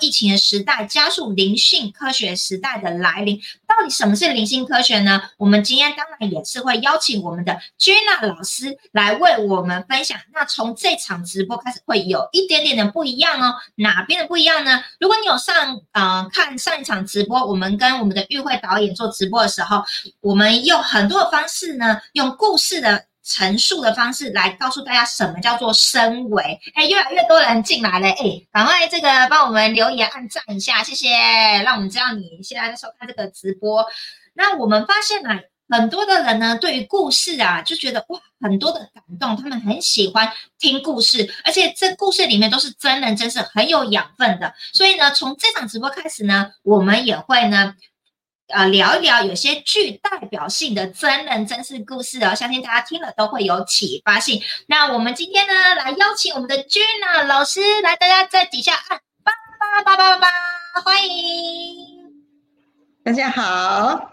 [0.00, 3.40] 疫情的时代，加速灵性科学时代的来临。
[3.66, 5.22] 到底什么是灵性科学呢？
[5.38, 10.18] 我们今天当然也是会邀请我们的 Jena 老师来为我们分享。
[10.32, 13.54] 那从这场直播开始，会有一点点的不一样哦。
[13.76, 14.82] 哪边的不一样呢？
[14.98, 19.84] 如果你有上呃看上一场直播，我们跟我们的与会导演做直播的时候，
[20.20, 23.04] 我们用很多的方式呢，用故事的。
[23.24, 26.60] 陈述的方式来告诉大家什么叫做升维。
[26.74, 31.08] 哎，越来越多人进来了，哎，赶快这个帮我们留言按赞一下，谢谢，
[31.64, 33.86] 让我们知道你现在在收看这个直播。
[34.34, 35.30] 那我们发现呢，
[35.68, 44.52] 很多的人呢，对于故事啊，就觉得哇，很多的感动，他们很喜欢听故事，而且这故事里面都是真人真事，很有养分的。
[44.74, 47.74] 所以呢，从这场直播开始呢，我们也会呢。
[48.48, 54.42] 呃，聊一聊有些具代表性的真人真事故事哦，相信大家听了都会有启发性。
[54.66, 60.30] 那我们今天呢，来邀请我们的 Jenna 老师来，大家在底下按八八八八八
[60.74, 62.12] 八，欢迎
[63.02, 64.10] 大家好，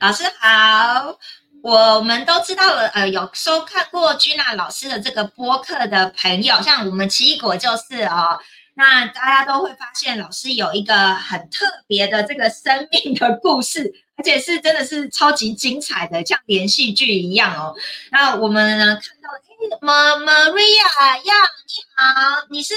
[0.00, 1.18] 老师好。
[1.62, 8.40] 我们都知道了，呃，有收看过 Jenna 老师的这个播客的朋友，像我们奇异果就是哦。
[8.74, 17.74] 那大家都会发现，老师有一个很特别的这个生命的故事，而且是真的是超级精彩的，像连续剧一样哦。
[18.10, 19.88] 那我们呢看到，哎
[20.20, 21.34] ，Maria 呀，
[21.66, 22.74] 你好，你是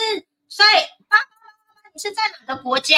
[0.50, 0.66] 在
[1.08, 1.26] 八八
[1.94, 2.98] 你是在哪个国家？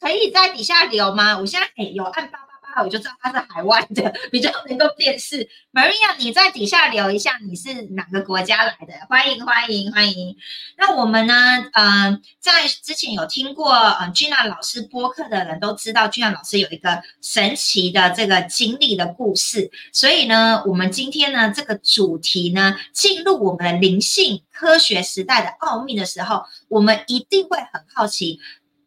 [0.00, 1.36] 可以在底下留吗？
[1.38, 2.47] 我现在哎有按爸。
[2.82, 5.48] 我就知道他是海外的，比较能够辨识。
[5.72, 8.94] Maria，你在底下留一下，你是哪个国家来的？
[9.08, 10.36] 欢迎欢迎欢迎。
[10.76, 11.34] 那我们呢？
[11.72, 19.70] 嗯，在之前有听过嗯 Gina 老师播客的人都知道，Gina 老师有一个神奇的这个经历的故事。
[19.92, 28.40] 所以呢，我们今天呢这个主题呢，进入我们的灵性科学时代的奥秘的时候，我们一定会很好奇，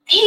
[0.06, 0.18] 嘿。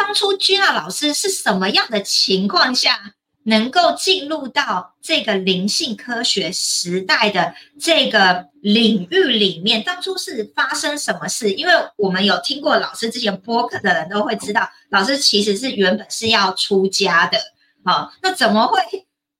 [0.00, 3.12] 当初居娜老师是什么样的情况下
[3.44, 9.82] 能够进入到这个灵性科学时代的这个领域里面？
[9.82, 11.50] 当初是发生什么事？
[11.52, 17.38] 因为我们有听过老师之前播客的人都会知道，老师其实是原本是要出家的。
[17.84, 18.80] 好，那怎么会？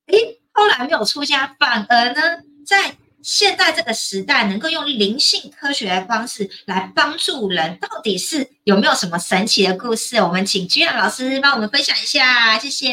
[0.07, 2.21] 诶，后来没有出家，反而呢，
[2.67, 10.17] 在现在这个时代，能够用灵性科学的方式来帮助人，到底是有没有什么神奇的故事？
[10.17, 12.91] 我们请居然老师帮我们分享一下，谢谢。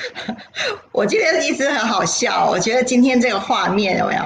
[0.92, 4.22] 我今天一直很好笑，我觉得今天这个画面有没有？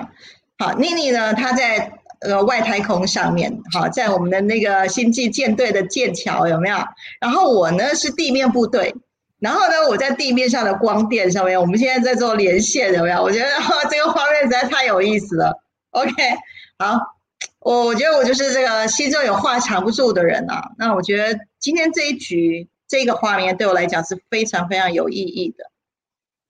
[0.58, 1.32] 好，妮妮呢？
[1.34, 6.76] 她在呃外太空上面，好，在我们的那个星际舰队的舰桥有没有？
[7.20, 8.94] 然后我呢是地面部队。
[9.44, 13.22] 然后呢，我在地面上的光电上面，我们现在在做连线，有没有？
[13.22, 13.46] 我觉得
[13.90, 15.62] 这个画面实在太有意思了。
[15.90, 16.12] OK，
[16.78, 16.98] 好，
[17.60, 20.70] 我我觉得我就是这个心中有话藏不住的人啊。
[20.78, 25.70] 那我觉得今天这一局这个画面对我来讲是非常非常有意义的。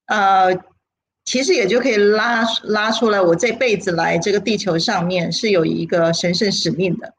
[0.07, 0.57] 呃，
[1.25, 7.13] 其实也就可以拉拉出来，我这辈子来这个地球上面是有一个神圣使命的。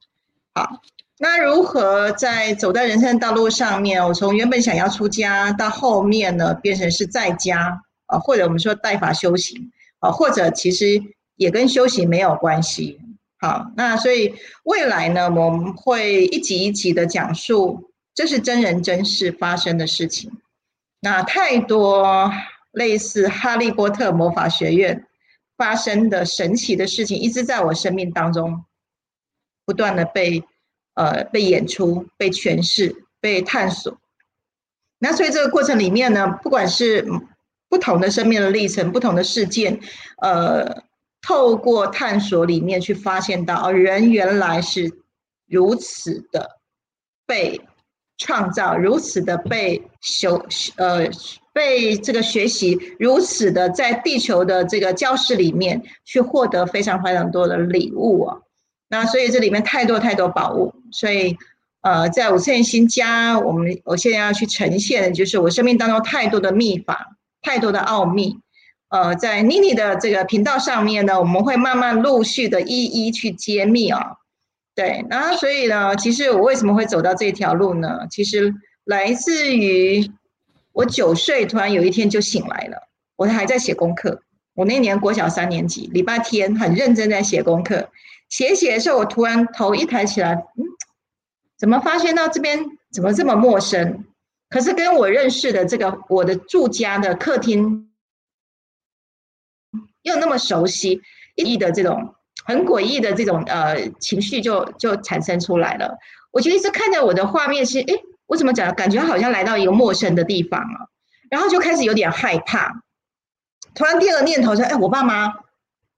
[0.53, 0.81] 好。
[1.17, 4.05] 那如何在走在人生的道路上面？
[4.05, 11.01] 我从原本想要出家，到后面呢变成是在家啊，或者我们说代法修行啊，或者其实
[11.37, 12.99] 也跟修行没有关系。
[13.39, 20.29] 好，那所以未来呢，我们会一集一集的讲述，这是真人真事发生的事情。
[20.99, 22.29] 那太多
[22.73, 25.07] 类似哈利波特魔法学院
[25.55, 28.65] 发生的神奇的事情，一直在我生命当中
[29.65, 30.43] 不断的被。
[30.95, 33.97] 呃，被演出、被诠释、被探索。
[34.97, 37.05] 那所以这个过程里面呢，不管是
[37.69, 39.79] 不同的生命的历程、不同的事件，
[40.21, 40.83] 呃，
[41.21, 44.89] 透过探索里面去发现到，人原来是
[45.47, 46.59] 如此的
[47.27, 47.59] 被
[48.17, 50.41] 创造，如此的被修，
[50.77, 51.09] 呃，
[51.51, 58.37] 被这个学习，如此的在地球的这个教室里面去获得非常非常多的礼物啊。
[58.87, 61.37] 那所以这里面太多太多宝物，所以
[61.81, 68.39] 呃，在五次新家，我们我现在要去呈现的就是我生命当中太多的秘法，太多的奥秘。
[68.89, 74.13] 呃，在妮妮的这个频道上面呢，我们会慢慢陆续的一一去揭秘啊。
[74.75, 78.07] 对，然后所以呢，其实我为什么会走到这条路呢？
[78.09, 80.09] 其实来自于
[80.73, 82.77] 我九岁突然有一天就醒来了，
[83.15, 84.21] 我还在写功课。
[84.53, 87.89] 我那年国小三年级，礼拜天很认真在写功课。
[88.29, 90.63] 写写的时候，我突然头一抬起来，嗯，
[91.57, 94.05] 怎么发现到这边怎么这么陌生？
[94.49, 97.91] 可是跟我认识的这个我的住家的客厅
[100.03, 101.01] 又那么熟悉，
[101.35, 105.97] 异的这种很诡异的这种呃情绪就就产生出来了。
[106.31, 107.93] 我就一直看着我的画面是，哎，
[108.27, 108.73] 我怎么讲？
[108.75, 110.89] 感觉好像来到一个陌生的地方了，
[111.29, 112.83] 然后就开始有点害怕。
[113.73, 115.33] 突然第二个念头说，哎，我爸妈，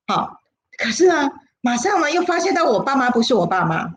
[0.07, 0.39] 好，
[0.77, 1.29] 可是呢，
[1.67, 3.93] 马上呢又发现到我爸妈不是我爸妈，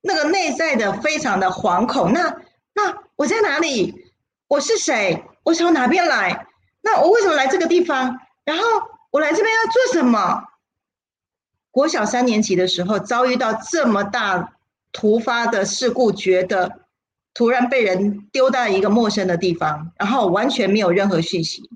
[0.00, 2.14] 那个内在的非常的惶恐。
[2.14, 2.34] 那
[2.72, 4.06] 那我在哪里？
[4.46, 5.22] 我是谁？
[5.42, 6.46] 我从哪边来？
[6.80, 8.18] 那我为什么来这个地方？
[8.42, 8.64] 然后
[9.10, 10.44] 我来这边要做什么？
[11.70, 14.54] 国小三年级的时候遭遇到这么大
[14.90, 16.80] 突发的事故，觉得
[17.34, 21.68] 突然被人丢到一个陌生的地方，然后完全没有任何讯息，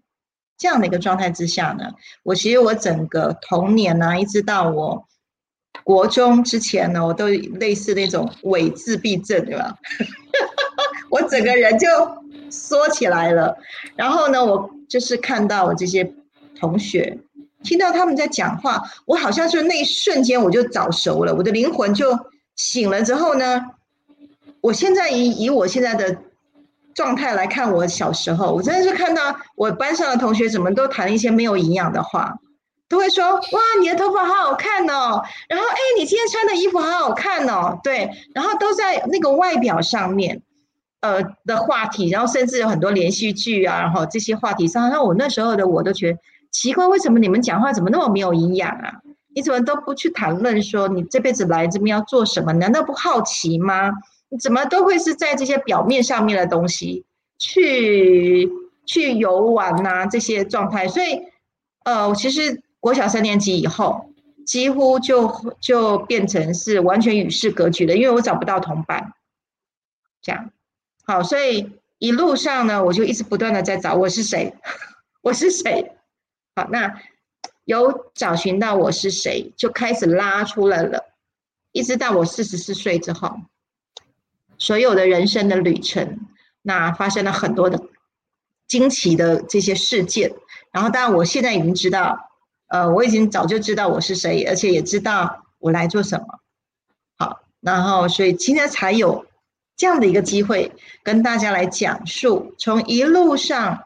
[0.62, 1.90] 这样的一个状态之下呢，
[2.22, 5.08] 我其实我整个童年呢，一直到我
[5.82, 9.76] 国中之前呢，我都类似那种伪自闭症，对吧？
[11.10, 11.88] 我整个人就
[12.48, 13.58] 缩起来了，
[13.96, 16.14] 然后呢，我就是看到我这些
[16.56, 17.18] 同学，
[17.64, 22.16] 听到他们在讲话，我好像是那一瞬间我就早熟了，我的灵魂就
[22.54, 23.60] 醒了之后呢，
[24.60, 26.16] 我现在以以我现在的
[26.94, 32.38] 状态来看，我小时候，我真的是看到我班上的同学怎么都谈一些没有营养的话，
[32.88, 40.42] 都会说哇，你的头发好好看哦，然后哎，你今天穿的衣服好好看哦，对，然后都在那个外表上面。
[41.04, 46.18] 呃的话题，然后甚至有很多连续剧啊，然后这些话题上，那我那时候的我都觉得
[46.52, 48.92] 奇怪，为什么你们讲话怎么那么没有营养啊？
[49.34, 52.52] 你怎么都不去谈论说你这辈子来这边要做什么？
[52.52, 53.90] 难道不好奇吗？
[54.40, 57.04] 怎么都会是在这些表面上面的东西
[57.38, 58.50] 去
[58.86, 60.06] 去游玩呐？
[60.10, 61.22] 这些状态，所以
[61.84, 64.06] 呃，其实国小三年级以后，
[64.46, 69.12] 几乎就就变成是完全与世隔绝的，因为我找不到同伴，
[70.20, 70.50] 这样。
[71.04, 74.54] 好，所以一路上呢，我就一直不断的在找我是谁，
[75.20, 75.92] 我是谁。
[76.56, 77.00] 好，那
[77.64, 81.12] 有找寻到我是谁，就开始拉出来了。
[81.72, 83.36] 一直到我四十四岁之后，
[84.62, 86.20] 所有的人生的旅程，
[86.62, 87.82] 那发生了很多的
[88.68, 90.32] 惊奇的这些事件。
[90.70, 92.16] 然后，当然我现在已经知道，
[92.68, 96.26] 呃，我已经早就知道我是谁，而且也知道我来做什么。
[97.18, 99.26] 好，然后所以今天才有。
[99.74, 100.70] 这样的一个机会，
[101.02, 103.82] 跟大家来讲述，从一路上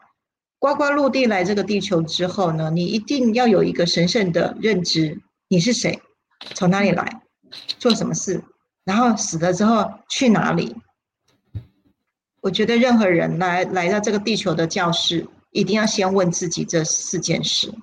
[0.59, 5.99] 呱呱落地来这个地球之后呢，你一定要有一个神圣的认知，你是谁，
[6.53, 7.21] 从哪里来，
[7.79, 8.43] 做什么事，
[8.87, 10.73] 然后死了之后去哪里？
[12.39, 17.73] 我觉得任何人来来到这个地球的教室，一定要先问自己这四件事。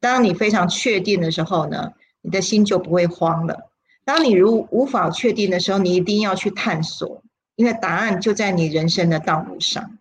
[0.00, 3.70] 当你非常确定的时候呢，你的心就不会慌了。
[4.04, 7.22] 当你如无法确定的时候，你一定要去探索。
[7.54, 9.98] 因为答案就在你人生的道路上，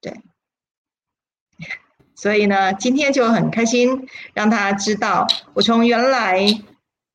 [0.00, 0.20] 对，
[2.14, 6.62] 所以呢，今天就很开心让他知道，我从原来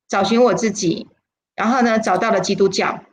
[0.06, 1.08] 找寻我自己，
[1.54, 3.04] 然后呢，找到了基督教。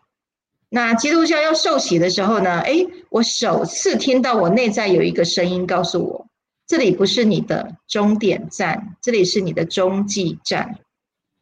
[0.70, 6.28] 那基督教要受洗的时候呢，哎，我首次听到我内在有一个声音告诉我，
[6.66, 10.80] 这里不是你的终点站，这里是你的中继站。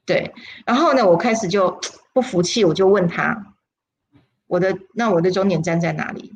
[0.05, 0.33] 对，
[0.65, 1.79] 然后呢，我开始就
[2.11, 3.53] 不服气，我就问他。
[4.47, 6.33] 我的那我的终点站在哪里？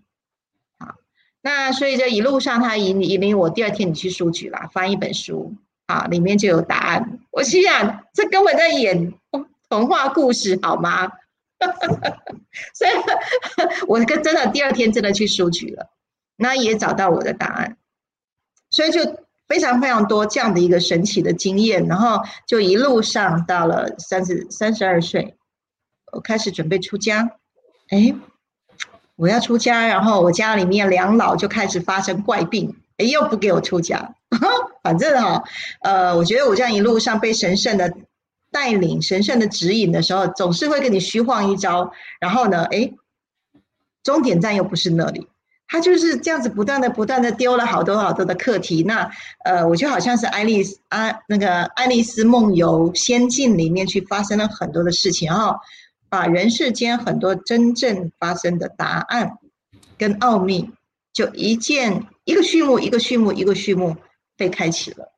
[0.77, 0.93] 好，
[1.41, 5.55] 那所以这一路上他引引领我，第二天你去书局啦，翻一本书
[5.87, 7.19] 啊，里面就有答案。
[7.31, 9.13] 我心想，这根本在演
[9.73, 11.11] 童话故事好吗？
[12.75, 12.91] 所以，
[13.87, 15.89] 我跟真的第二天真的去书局了，
[16.35, 17.77] 那也找到我的答案。
[18.69, 19.01] 所以就
[19.47, 25.35] 非常非常多这样的一个神奇的经验，然后就一路上到了三十三十二岁，
[26.11, 27.31] 我开始准备出家。
[27.89, 28.13] 哎，
[29.15, 34.13] 我要出家，然后我家里面两老就开始发生怪病，哎，又不给我出家。
[34.83, 35.43] 反正哈，
[35.81, 37.93] 呃，我觉得我这样一路上被神圣的
[38.53, 41.91] 带领、神圣的指引的时候，总是会跟你虚晃一招。
[42.21, 42.93] 然后呢，哎，
[44.03, 45.27] 终点站又不是那里，
[45.67, 48.83] 他就是这样子不断的、不断的丢了好多好多的课题。
[48.83, 49.11] 那
[49.43, 55.57] 呃，我就好像是爱丽丝啊，那个《爱丽丝梦游仙境》里面去发生了很多的事情，然后。
[56.09, 59.31] 把人世间很多真正发生的答案
[59.97, 60.69] 跟奥秘，
[61.11, 63.97] 就一件一个序幕一个序幕一个序幕
[64.37, 65.11] 被开启了。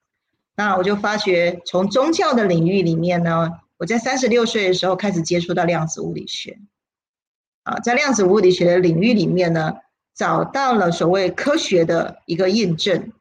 [0.55, 6.57] 那我就发觉，从宗教的领域里面呢，我在三十六岁的时候开始接触到量子物理学。
[7.63, 9.73] 啊，在量子物理学的领域里面呢，
[10.15, 13.11] 找到了所谓科学的一个印证。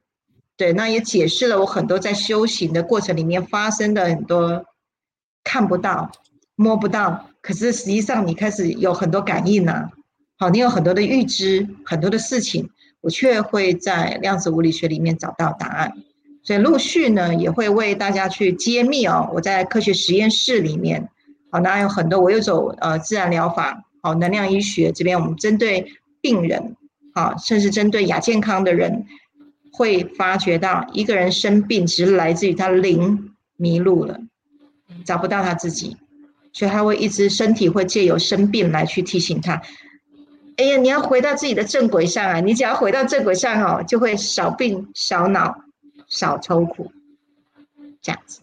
[0.57, 4.65] 对，那也解释了我很多在修行的过程里面发生的很多
[5.43, 6.13] 看不到、
[6.55, 7.31] 摸不到。
[7.41, 9.91] 可是实际上，你开始有很多感应呢，
[10.39, 15.93] 好，你有很多的预知，很多的事情，我却会在量子物理学里面找到答案，
[16.45, 19.29] 所以陆续呢也会为大家去揭秘哦。
[19.35, 21.09] 我在科学实验室里面，
[21.51, 26.77] 好，那有很多，我又走呃自然疗法好，能量医学这边我们针对病人，
[27.15, 29.07] 好，甚至针对亚健康的人，
[29.73, 34.21] 会发觉到一个人生病只是来自于他灵迷路了，
[35.05, 35.97] 找不到他自己，
[36.53, 39.63] 所以他会一直身体会借由生病来去提醒他。
[40.57, 42.41] 哎呀，你要回到自己的正轨上啊！
[42.41, 45.64] 你只要回到正轨上哦，就会少病少恼
[46.15, 46.93] 少愁苦，
[48.01, 48.41] 这样子。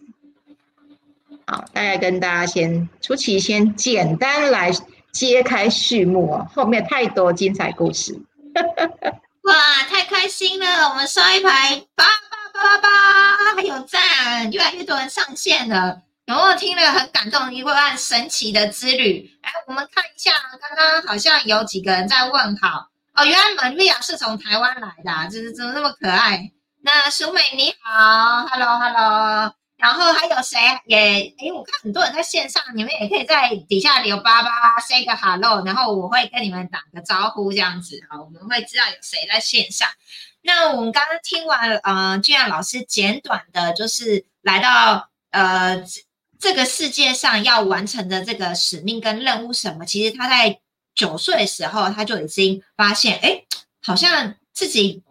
[1.46, 4.70] 好，大概跟大家先初期先简单来
[5.10, 8.20] 揭开序幕哦，后面太多精彩故事。
[9.42, 9.54] 哇，
[9.88, 10.88] 太开心了！
[10.90, 16.02] 我们上一排八八八八八，还有赞，越来越多人上线了。
[16.26, 19.28] 有没有听了很感动一段神奇的之旅？
[19.42, 23.24] 来，我们看一下，刚刚好像有几个人在问好哦。
[23.24, 26.52] 原来玛利亚是从台湾来的，就是怎么那么可爱？
[26.84, 29.54] 那淑美你好，Hello Hello。
[29.76, 31.34] 然后还有谁也？
[31.38, 39.88] 哎，我看很多人在线上，你们也可以在底下留八八 say 个 Hello，然后我会跟你们打个招呼，这样子好，我们会知道有谁在线上。
[40.42, 45.84] 那我们刚刚听完，呃，俊阳老师简短的，就是来到呃。
[46.40, 49.86] 这个世界上要完成的这个使命跟任务什么？
[49.86, 50.58] 其实他在
[50.92, 53.44] 九岁的时候，他就已经发现，哎，
[53.80, 55.04] 好像自己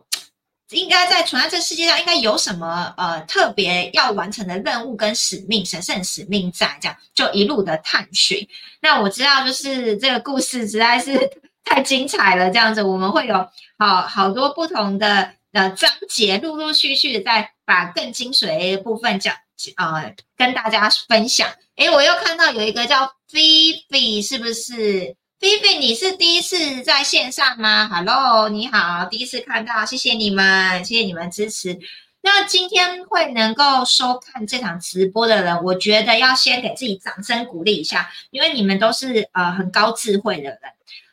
[0.71, 8.47] 应该在存在这世界上，应该有什么呃特别要完成的任务跟使命，神圣使命在，这样就一路的探寻。
[8.81, 11.29] 那我知道，就是这个故事实在是
[11.63, 13.35] 太精彩了，这样子我们会有
[13.77, 19.35] 好好多不同的呃章节，陆陆续续的在把更精髓的部分讲。
[19.75, 21.47] 啊，跟大家分享。
[21.75, 23.39] 哎，我又看到有一个叫菲
[23.91, 25.15] 菲，是不是？
[25.41, 31.79] 菲菲，你是第一次在线上吗？Hello，你好，第一次看到，谢谢你们，谢谢你们支持。
[32.21, 40.60] 那今天会能够收看这场直播的人，我觉得要先给自己掌声鼓励一下，因为你们都是呃很高智慧的人，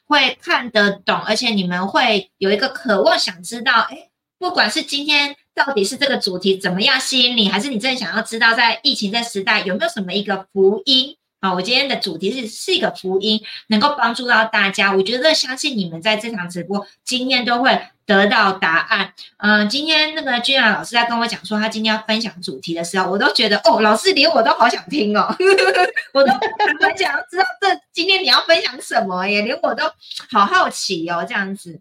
[0.06, 5.34] 会看得懂，而且你们会有一个渴望想知道，哎，不管是今天。
[5.54, 11.52] 到底是这个主题怎么样吸引你，还是你真的想要知道在疫情这时代有没有什么一个福音啊？
[11.54, 14.92] 我今天的主题是是一个福音，能够帮助到大家。
[14.92, 19.12] 我觉得相信你们在这场直播今天都会得到答案。
[19.38, 25.34] 嗯，今天那个君雅老师在跟我讲说他今天要分享主题的时候，我都觉得哦，老师连我都好想听哦，
[26.12, 29.84] 我都很想要知道这今天你要分享什么耶，连我都
[30.30, 31.80] 好好奇哦，这样子。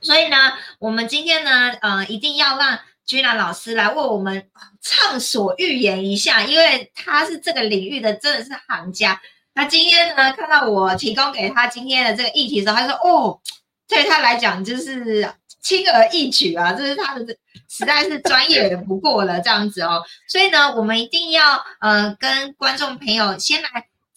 [0.00, 0.36] 所以呢，
[0.78, 2.78] 我们今天呢，呃，一定要让。
[3.10, 4.48] 君兰老师来为我们
[4.80, 9.20] 畅所欲言一下，因为他是这个领域的真的是行家。
[9.52, 13.40] 那今天呢，看到我提供给他今天的这个议题的时候，他说：“哦，
[13.88, 15.28] 对他来讲就是
[15.60, 17.26] 轻而易举啊，这是他的
[17.68, 20.04] 实在是专业不过了这样子哦。
[20.30, 23.68] ”所以呢，我们一定要呃跟观众朋友先来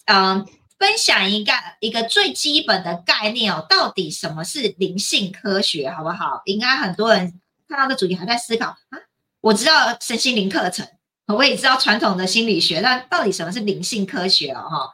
[0.04, 0.46] 嗯
[0.78, 6.42] 分享一个一个最基本的概念哦，到底什么是灵性科学，好不好？
[6.44, 7.40] 应该很多人。
[7.66, 8.98] 看到的主题还在思考啊，
[9.40, 10.86] 我知道身心灵课程，
[11.26, 14.68] 我也知道传统的心理学，那到底什么是灵性科学哦？
[14.68, 14.92] 哈，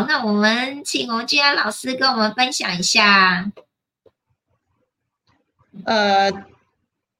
[0.00, 3.50] 好，那我们请我们君安老师跟我们分享一下。
[5.84, 6.30] 呃，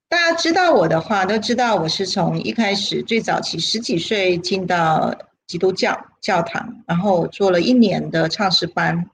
[0.08, 5.14] 大家知道我的话，都知道我是从一开始最早期十几岁进到
[5.46, 9.08] 基督教教堂，然后做了一年的唱诗班，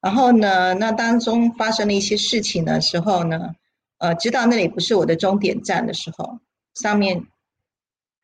[0.00, 3.54] 然后呢，那当中发生了一些事情的时候呢。
[4.00, 6.38] 呃，知道那里不是我的终点站的时候，
[6.74, 7.26] 上面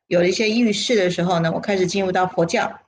[0.06, 2.80] 有了一些预示的时候呢，我开始进入到佛教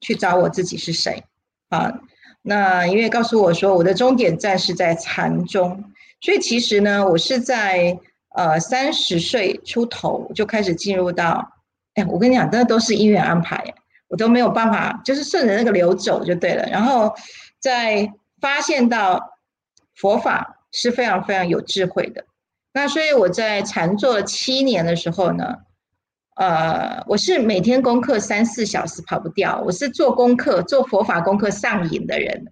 [0.00, 1.22] 去找我自己是谁
[1.68, 2.00] 啊？
[2.42, 5.84] 那因为告诉我说我的终点站是在禅宗，
[6.20, 7.96] 所以其实呢，我是在
[8.30, 11.48] 呃三十岁出头就开始进入到，
[11.94, 13.62] 哎，我跟你讲，那都是因缘安排，
[14.08, 16.66] 我都没有办法，就是顺着那个流走就对了。
[16.68, 17.14] 然后
[17.60, 19.38] 在发现到
[19.94, 22.24] 佛法是非常非常有智慧的。
[22.74, 25.56] 那所以我在禅坐七年的时候呢，
[26.36, 32.46] 呃，我是每天功课三四小时跑不掉，我是做功课做佛法功课上瘾的人，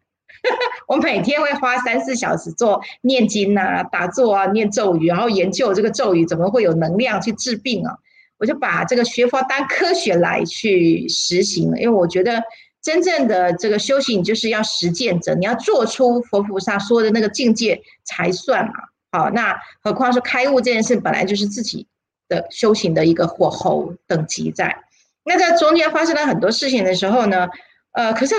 [0.87, 7.97] 我每天会花三四小时做念经啊、打坐啊、念咒语，然后研究这个咒语怎么会有能量去治病啊，
[8.39, 12.43] 我就把这个学佛当科学来去实行了，因为我觉得
[12.83, 18.75] 真正的这个修行就是要实践者，你要做出佛菩萨说的那个境界才算嘛。
[19.13, 21.87] 好，那何况是开悟这件事，本来就是自己
[22.29, 24.85] 的修行的一个火候等级在。
[25.25, 27.49] 那在中间发生了很多事情的时候呢，
[27.93, 28.35] 呃，可是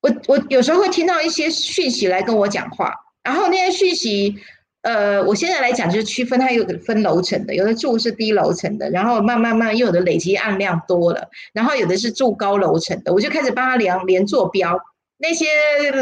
[0.00, 4.34] 我我有时候会听到一些讯息来跟我讲话，然后那些讯息，
[4.82, 14.80] 呃，我现在来讲就是区分它有分楼层的，有的住是低楼层的，然后慢慢慢又有的累积案量多了，然后有的是住高楼层的，我就开始帮他量连坐标。
[15.16, 15.46] 那些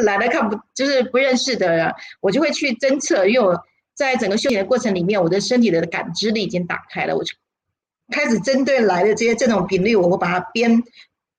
[0.03, 3.63] 来了看不就是不认识的人，我就会去侦测，因为我
[3.95, 7.35] 在整个修行的过程里面，我的身体的感知力已经打开了，我就
[8.11, 10.83] 开始针对来的这些这种频率，我会把它编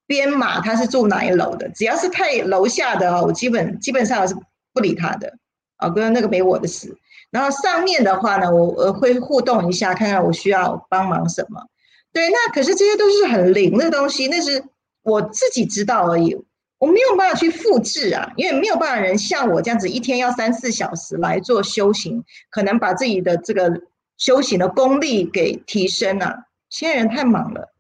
[0.06, 4.36] 编码，他是住哪一楼的，只要是太楼下的哦，我基本基本上是
[4.72, 5.34] 不理他的，
[5.78, 6.96] 啊，跟那个没我的事。
[7.32, 11.64] 然后上面的话呢，我我会互动一下，看看我需要帮忙什么。
[12.12, 14.64] 对，那可是这些都是很灵的东西，那是
[15.02, 16.38] 我自己知道而已。
[16.84, 23.72] 我没有办法去复制啊，因为没有办法人像我这样子一天要三四小时来做修行，可能把自己的这个
[24.18, 26.44] 修行的功力给提升了。
[26.70, 27.74] 现在人太忙了，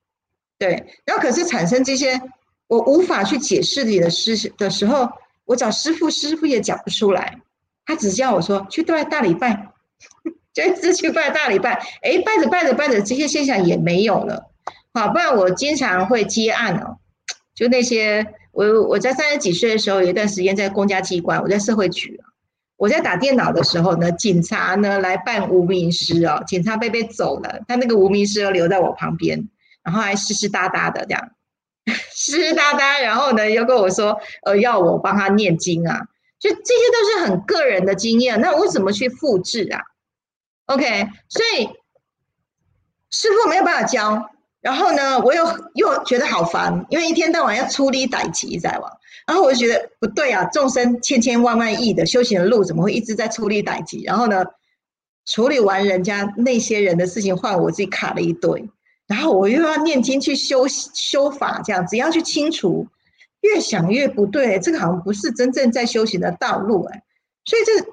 [0.57, 2.21] 对，然后可是产生这些
[2.67, 5.09] 我无法去解释你的事的时候，
[5.43, 7.41] 我找师傅，师傅也讲不出来，
[7.85, 9.67] 他只叫我说去拜大礼拜，
[10.55, 14.49] 就一直去拜大礼拜，哎，拜着拜着拜着，这些现象也没有了。
[14.93, 16.99] 好，不然我经常会接案哦，
[17.53, 18.25] 就那些。
[18.53, 22.21] 我我在三十几岁的时候，有一段时间在公家机关，我在社会局。
[22.75, 29.47] 我在打电脑的时候呢，警察呢来办无名尸哦，警察被被走了，他那个无名尸留在我旁边，
[29.83, 31.31] 然后还湿湿哒哒的这样，
[32.13, 36.01] 湿湿哒哒，然后呢又跟我说，呃，要我帮他念经啊，
[36.39, 39.81] 就这些都是很个人的经验，那我怎么去复制啊
[40.65, 41.69] ？OK，所以
[43.09, 44.29] 师傅没有办法教。
[44.63, 48.89] 然后呢，我又又觉得好烦，因为一天到晚要出力逮棋在往，
[49.27, 54.01] 然后我就觉得不对啊，众生千千万万亿的修行的路，怎么会一直在出力逮棋？
[54.05, 54.45] 然后呢，
[55.25, 58.69] 处理完人家那些人的事情，换我自己卡了一堆，
[59.05, 62.87] 然后我又要念经去修修法，这样只要去清除，
[63.41, 67.03] 越想越不对，这个好像不是真正在修行的道路哎，
[67.43, 67.85] 所以这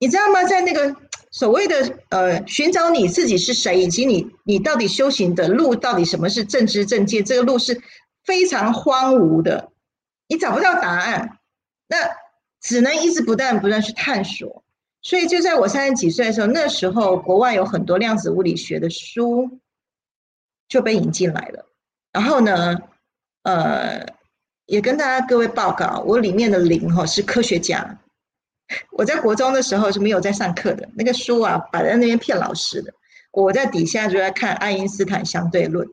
[0.00, 0.42] 你知道吗？
[0.42, 0.96] 在那个。
[1.32, 7.80] 所谓的呃，寻找你自己是谁，以及你你到底修行的路到底什么是正知正见，这个路是
[8.24, 9.70] 非常荒芜的，
[10.28, 11.38] 你找不到答案，
[11.88, 11.96] 那
[12.60, 14.62] 只能一直不断不断去探索。
[15.00, 19.58] 所以就在我三十几岁的时候，那时候国外有很多量子物理学的书
[20.68, 21.66] 就被引进来了，
[22.12, 22.78] 然后呢，
[23.44, 24.06] 呃，
[24.66, 27.98] 也跟大家各位报告，我里面的灵哈是科学家。
[28.90, 32.92] 我在国中的时候是没有在上课的，那个书啊摆在那边骗老师的。
[33.32, 35.88] 我在底下就在看爱因斯坦相对论，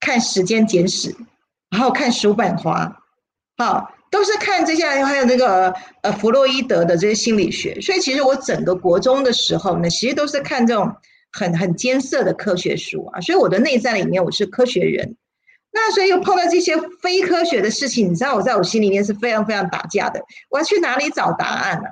[0.00, 1.14] 看时间简史，
[1.70, 3.02] 然后看叔本华，
[3.58, 7.78] 好，都是看这些，还有那个呃弗洛伊德的这些心理学。
[7.80, 10.90] 所以其实我整个国中的时候呢，其实都是看这种
[11.30, 13.20] 很很艰涩的科学书啊。
[13.20, 15.16] 所以我的内在里面我是科学人。
[15.72, 20.20] 那所以又碰到这些非科学的事情，你知道我在我心里面是非常非常打架的。
[20.48, 21.88] 我要去哪里找答案呢？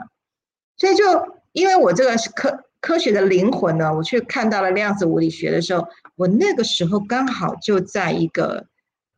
[0.77, 1.05] 所以就
[1.53, 5.87] 因为我这个科科学的灵魂呢，我去看到了量子物理学的时候，
[6.17, 8.67] 我那个时候刚好就在一个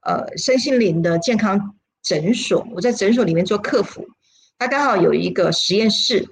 [0.03, 4.07] 呃身心灵的健康诊所，我在诊所里面做客服，
[4.59, 6.29] 他刚好有一个实验室，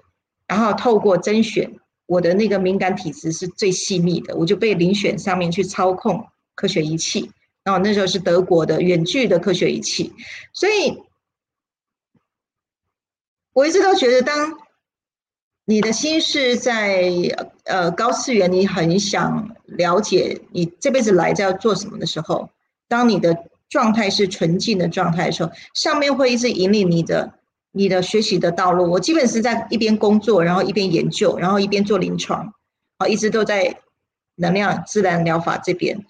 [0.46, 1.70] 然后透过甄选，
[2.06, 7.30] 我的那个敏感体质是最细密的，我就被遴选上面去操控科学仪器。
[7.68, 10.12] 哦，那时候是德国的远距的科学仪器，
[10.52, 11.02] 所以
[13.52, 14.58] 我一直都觉得，当
[15.64, 17.12] 你的心是在
[17.64, 22.50] 呃高次元，你很想了解你这辈子来在要做什么的时候，
[22.88, 23.36] 当你的
[23.68, 27.34] 状态是纯净的状态的时候，上面会一直引领你的
[27.72, 28.90] 你的学习的道路。
[28.90, 32.54] 我基本是在一边工作，然后一边研究，然后一边做临床，
[32.96, 33.78] 啊，一直都在
[34.36, 36.06] 能量自然疗法这边。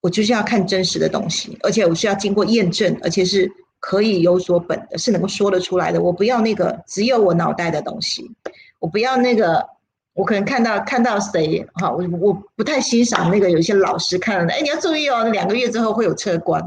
[0.00, 6.00] 我就是要看真实的东西，而且我是要经过验证，而且是可以有所本的，是能够说得出来的。
[6.00, 8.30] 我不要那个只有我脑袋的东西，
[8.78, 9.66] 我不要那个，
[10.14, 16.62] 我可能看到看到谁哈，我我不太欣赏那个有一些老师看了，哎，你要注意哦，两个月之后会有车关，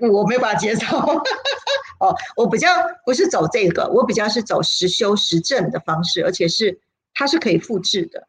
[0.00, 0.96] 我没有办法接受。
[2.00, 2.68] 哦，我比较
[3.06, 6.80] 不是走这个，我比较是走实修实证的方式，而且是
[7.14, 8.26] 它是可以复制的。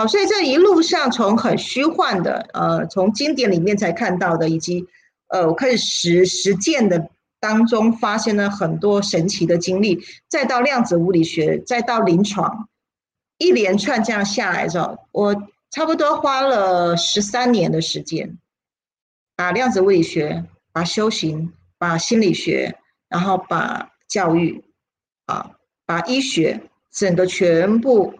[0.00, 4.86] 好，所以这一路上从很虚幻的，呃，从经典里面才看到的，以及
[5.28, 12.70] 呃，我开始实实践的当中，发现了很多神奇的经历，再到量子物理学，再到临床，
[13.36, 15.36] 一连串这样下来之后，我
[15.70, 18.38] 差不多花了十三年的时间，
[19.36, 22.74] 把量子物理学、把修行、把心理学，
[23.10, 24.64] 然后把教育，
[25.26, 25.50] 啊，
[25.84, 28.14] 把医学，整个全部。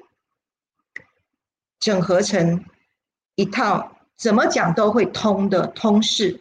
[1.81, 2.65] 整合成
[3.35, 6.41] 一套怎么讲都会通的通式。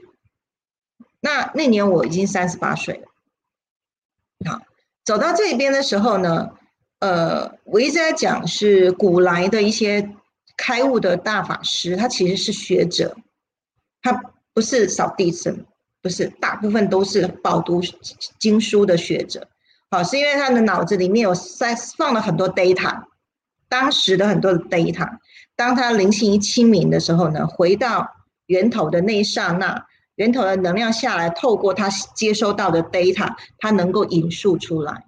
[1.21, 3.07] 那那年我已经三十八岁了。
[4.49, 4.61] 好，
[5.03, 6.51] 走到这边的时候呢，
[6.99, 10.15] 呃，我一直在讲是古来的一些
[10.55, 13.17] 开悟的大法师，他其实是学者，
[14.01, 14.13] 他
[14.53, 15.65] 不是扫地僧，
[16.01, 17.81] 不是，大部分都是饱读
[18.37, 19.47] 经书的学者。
[19.91, 23.03] 好，是因为他的脑子里面有塞放了很多 data，
[23.67, 25.17] 当时的很多的 data。
[25.59, 28.09] 当他灵性一清明的时候呢，回到
[28.45, 35.03] 源头的那一刹那，源头的能量下来，透过他接收到的 data，他能够引述出来。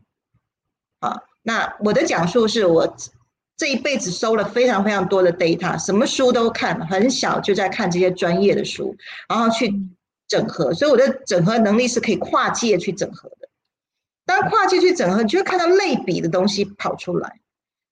[0.99, 2.97] 啊，那我的讲述是我
[3.55, 8.93] 这一辈子收了非常非常多的 data，什么书都看，很小就在看这些专业的书，
[9.29, 9.73] 然后去
[10.27, 13.47] 整合，所以我的整合能力是可以跨界去整合的。
[14.25, 17.39] 当跨界去整合，你就会看到类比的东西跑出来。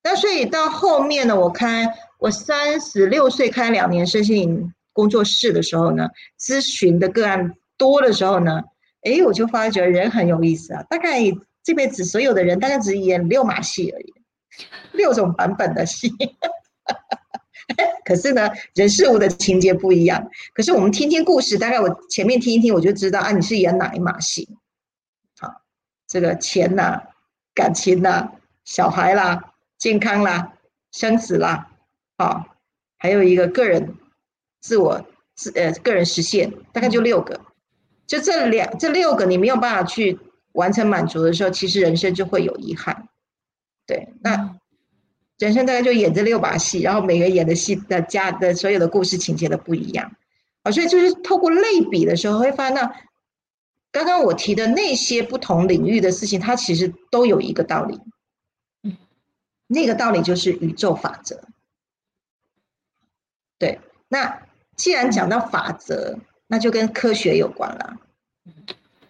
[0.02, 1.90] 那所以到后面呢，我开。
[2.20, 8.60] 我三十六岁开两年身心灵工作室的时候呢，咨询的个案多的时候呢，
[9.02, 10.82] 哎，我就发觉人很有意思啊。
[10.84, 11.18] 大概
[11.62, 14.14] 这辈子所有的人大概只演六马戏而已，
[14.92, 16.12] 六种版本的戏。
[18.04, 20.28] 可是呢，人事物的情节不一样。
[20.52, 24.46] 可是我们听听故事，大概我前面听一听，我就知道啊，你是演哪一马戏。
[25.38, 25.62] 好，
[26.06, 27.00] 这个钱呐，
[27.54, 28.28] 感情呐，
[28.64, 30.52] 小孩啦，健康啦，
[30.90, 31.69] 生死啦。
[32.20, 32.44] 好，
[32.98, 33.94] 还有一个个人
[34.60, 37.40] 自我自呃个人实现，大概就六个，
[38.06, 40.18] 就这两这六个你没有办法去
[40.52, 43.08] 完成满足的时候，其实人生就会有遗憾。
[43.86, 44.54] 对，那
[45.38, 50.14] 人生大概就演这六把戏，然后每个演的戏的家的所有的故事情节都不一样。
[50.62, 52.94] 啊，所以就是透过类比的时候，会发现那
[53.90, 57.98] 刚刚我提的那些不同领域的事情，它其实都有一个道理。
[58.82, 58.94] 嗯，
[59.68, 61.42] 那个道理就是宇宙法则。
[63.60, 64.40] 对，那
[64.74, 67.96] 既然讲到法则，那就跟科学有关了。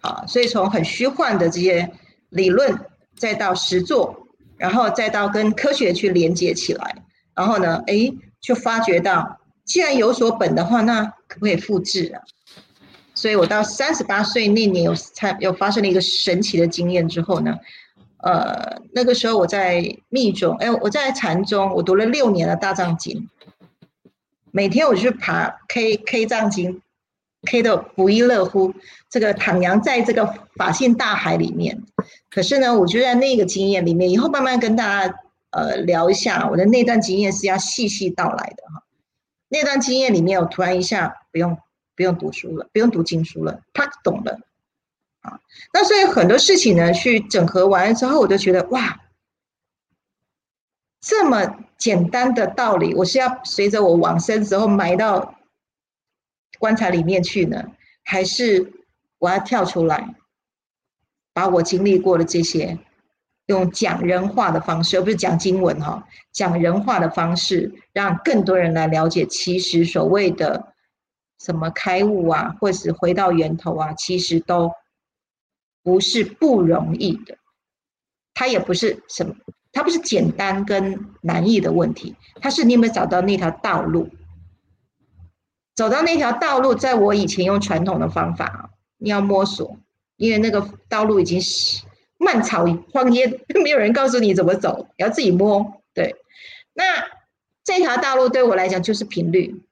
[0.01, 1.89] 好，所以从很虚幻的这些
[2.31, 2.77] 理论，
[3.17, 6.97] 再到实作，然后再到跟科学去连接起来，
[7.35, 12.21] 然后呢，哎，就发觉到，既然有所本的话，那可不可以复制啊？
[13.15, 17.57] 所以我到三十八岁那年有才有发生了一个神奇的经验之后呢，
[18.25, 23.29] 呃，那个时候我在密中，哎，我在禅中，我读了六年的大藏经。
[24.53, 26.81] 每天我去爬 K K 藏经
[27.43, 28.75] ，K 的不亦乐乎。
[29.09, 31.83] 这个徜徉在这个法性大海里面，
[32.31, 35.15] 可是呢，我就在那个经验里面，以后慢慢跟大家
[35.51, 38.85] 呃聊一下我的那段经验是要细细道来的哈。
[39.49, 41.59] 那段经验里面，我突然一下不用
[41.97, 44.39] 不用读书了，不用读经书了，他懂了
[45.23, 45.41] 啊。
[45.73, 49.01] 那所以很多事情呢，去整合完了之后，我就觉得哇。
[51.01, 55.35] 这么简单的道理，我是要随着我往生之后埋到
[56.59, 57.73] 棺材里面去呢，
[58.05, 58.71] 还是
[59.19, 60.15] 我要跳出来，
[61.33, 62.79] 把我经历过的这些，
[63.47, 70.75] 用讲人话的方式，而不是讲经文哈，讲人话的方式，让更多人来了解，其实所谓的
[71.39, 74.71] 什么开悟啊，或是回到源头啊，其实都
[75.83, 77.39] 不是不容易的，
[78.35, 79.35] 它也不是什么。
[79.73, 84.09] 它不是简单跟难易的问题，它是你有没有找到那条道路？
[85.77, 89.79] 走到那条道路，在我以前用传统的方法你要摸索，
[90.17, 91.85] 因为那个道路已经是
[92.19, 93.27] 漫草荒野，
[93.63, 95.81] 没有人告诉你怎么走，要自己摸。
[95.95, 96.17] 对，
[96.75, 96.85] 那
[97.65, 99.63] 这条道路对我来讲就是频率，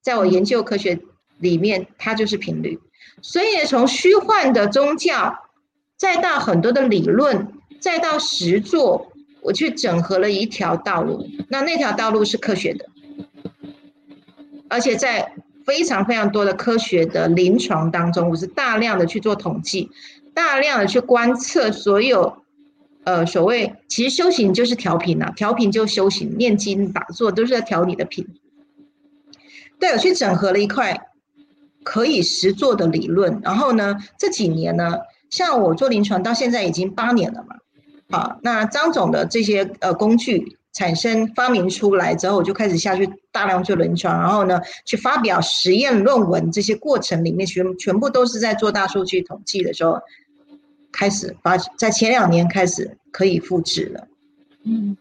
[0.00, 1.00] 在我研究科学
[1.38, 2.78] 里面，它就是频率。
[3.20, 5.50] 所以从虚幻的宗教，
[5.96, 7.59] 再到很多的理论。
[7.80, 12.84] 再到实做，我去整合了一条道路，那那条道路是科学的，
[14.68, 15.32] 而且在
[15.64, 19.90] 非常非常多的科学的临床当中，我是大量的去做统计，
[20.34, 22.42] 大量的去观测所有，
[23.04, 28.26] 呃，所谓其实修行就是调频呐，调频就修行，念经打坐都是在调你的频。
[29.78, 31.06] 对，我去整合了一块
[31.82, 34.98] 可以实做的理论，然后呢，这几年呢，
[35.30, 37.56] 像我做临床到现在已经八年了嘛。
[38.10, 50.00] 好，那张总的这些呃工具产生发明出来之后，我就开始下去大量做临床，然后呢去发表实验论文，这些过程里面全全部都是在做大数据统计的时候，
[50.90, 54.08] 开始发在前两年开始可以复制了。
[54.64, 54.96] 嗯，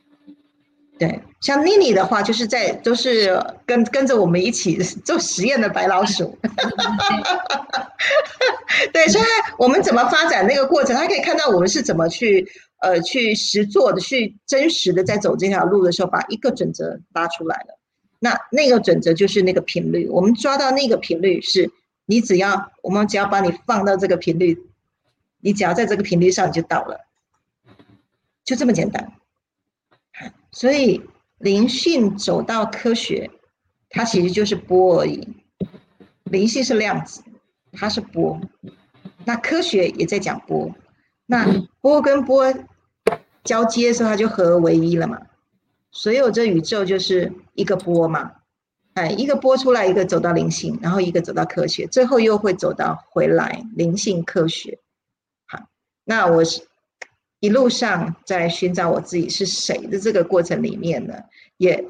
[0.98, 6.38] 对，像妮妮的话，就是在都是跟跟着我们一起做实验的白老鼠。
[8.93, 9.24] 对，所以
[9.58, 12.48] 我们怎么发展那个过程，他可以看到我们是怎么去。
[12.82, 17.80] 呃，去实做的，去真实的在走这条路的时候，把一个准则拉出来了。
[18.20, 21.72] 那那个准则就是那个频率，我们抓到那个频率，是
[22.06, 24.58] 你只要我们只要把你放到这个频率，
[25.39, 27.00] 你只要在这个频率上，你就到了，
[28.44, 29.13] 就这么简单。
[30.52, 31.02] 所以
[31.38, 33.30] 灵性走到科学，
[33.89, 35.28] 它其实就是波而已。
[36.26, 37.24] 灵性是量子，
[37.72, 38.39] 它是波，
[39.26, 40.70] 那科学也在讲波，
[41.32, 41.46] 那
[41.80, 42.52] 波跟波
[43.44, 45.20] 交接的时候，它就合而为一了嘛。
[45.92, 48.32] 所有这宇宙就是一个波嘛，
[48.96, 54.80] 哎，一个波出来，一个走到灵性，然后一个走到科学，最后又会走到回来灵性科学。
[55.46, 55.60] 好，
[56.04, 56.68] 那我是
[57.39, 61.13] 一路上在寻找我自己是谁的这个过程里面呢，
[61.58, 61.86] 也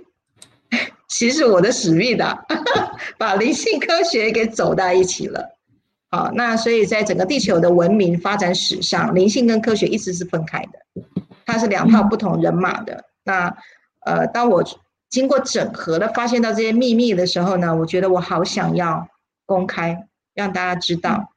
[1.07, 2.45] 其实我的使命的，
[3.17, 5.58] 把灵性科学给走到一起了。
[6.11, 10.79] 好，那所以在整个地球的文明发展史上，灵性跟科学一直是分开的，
[11.45, 13.05] 它是两套不同人马的。
[13.23, 13.55] 那
[14.05, 14.63] 呃，当我
[15.09, 19.07] 经过整合的发现到这些秘密的时候呢，我觉得我好想要
[19.45, 21.31] 公开，让大家知道。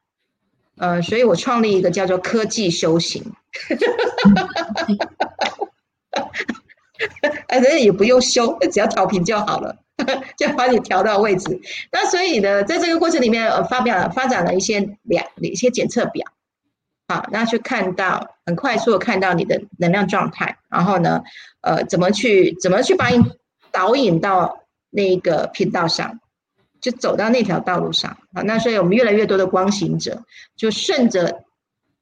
[0.79, 3.23] 呃，所以我创立一个叫做科技修行，
[7.49, 9.77] 而且也不用修，只要调频就好了，
[10.37, 11.61] 就把你调到位置。
[11.91, 16.27] 那所以呢，在这个过程里面，呃，发表了发展了一些两，一些检测表。
[17.09, 21.23] 好，那去看到很快速的看到你的能量状态，然后呢，
[21.61, 23.23] 呃，怎么去怎么去把你
[23.71, 26.21] 导引到那个频道上，
[26.81, 28.43] 就走到那条道路上啊。
[28.43, 30.23] 那所以我们越来越多的光行者
[30.57, 31.43] 就顺着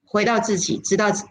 [0.04, 1.24] 回到自己，知道自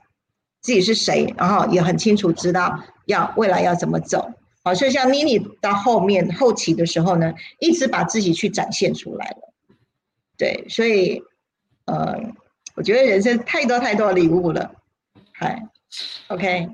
[0.61, 4.31] 己是谁，然后也很清楚知道要未来要怎么走。
[4.63, 9.53] 好，所以像妮妮到后面后期的时候呢，一直把自己去展现出来了。
[10.37, 11.21] 对，所以
[11.85, 12.19] 呃。
[12.75, 14.71] 我觉得人生太多太多礼物了，
[15.33, 15.61] 嗨
[16.27, 16.69] ，OK，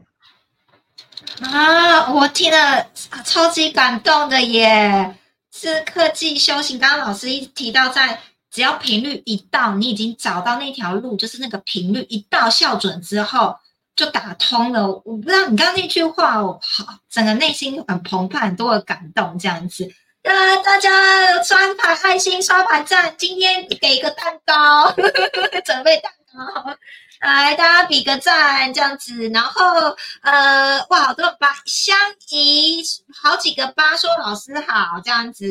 [1.41, 2.85] 啊，我听了
[3.23, 5.15] 超级感动的耶！
[5.51, 8.19] 是科技修行，刚刚老师一提到，在
[8.51, 13.55] 只要频率一到，你已经找到那条路，就是那个频率一到校准之后
[13.95, 14.87] 就打通了。
[14.87, 19.91] 我不知道你刚刚那句话，我好，整个内心很澎湃，很多的感动这样子。
[20.23, 20.55] 啊！
[20.63, 23.13] 大家刷牌爱心，刷牌赞。
[23.15, 24.91] 今天给个蛋糕，
[25.63, 26.75] 准备蛋糕，
[27.21, 29.29] 来大家比个赞，这样子。
[29.29, 31.95] 然后呃，哇，好多八相
[32.29, 32.81] 宜，
[33.21, 35.45] 好几个八说老师好，这样子。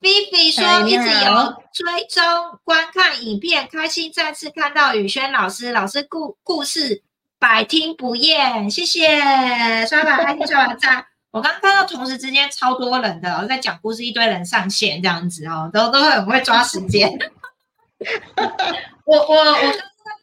[0.00, 2.24] Vivi 说一直有追踪
[2.64, 7.04] 观看影片，开心再次看到宇轩老师，老师故故事
[7.42, 9.04] 百听不厌，谢谢
[9.88, 11.04] 刷牌爱心，刷牌赞。
[11.32, 17.10] 我刚看到同时之间超多人的在讲故事，一堆人上线这样子哦，都都很会抓时间。
[19.04, 19.72] 我我我刚刚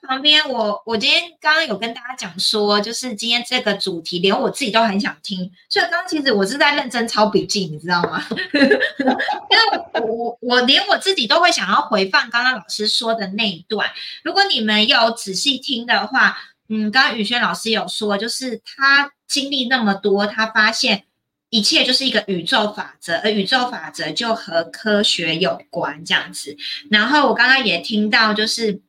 [0.02, 8.24] 在旁边，我我今天刚刚有跟大家讲说，就是今天这个主题，连我自己都很想听，所以刚刚其实我是在认真抄笔记，你知道吗？
[8.56, 13.90] 因为我我连我自己都会想要回放刚刚老师说的那一段。
[14.24, 16.38] 如果你们有仔细听的话，
[16.70, 19.12] 嗯，刚刚宇轩老师有说，就是他。
[19.30, 21.04] 经历那么多，他发现
[21.52, 26.58] 一切就是一个宇宙法则，而宇宙法则就和科学有关这样子。
[26.90, 28.82] 然后我刚刚也听到，就是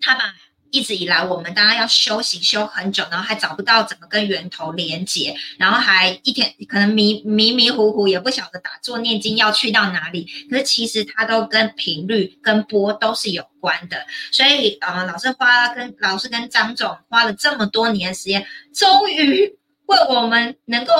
[0.00, 0.34] 他把
[0.74, 10.28] 一直以来我们大家要修行修很久，然后还找不到怎么跟源头连接，然后还一天可能迷迷迷糊糊，也不晓得打坐念经要去到哪里。
[10.50, 14.04] 可是其实它都跟频率跟波都是有关的。
[14.32, 19.56] 所以呃，老师花跟老师跟张总花了这么多年时间，终于。
[19.86, 20.94] 为我们能够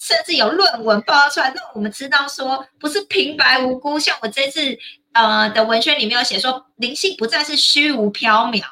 [0.00, 3.98] 甚至有论文报出来，让我们知道说不是平白无故。
[3.98, 4.78] 像我这次
[5.12, 8.62] 呃的文宣里面有写说，灵性不再是虚无缥缈，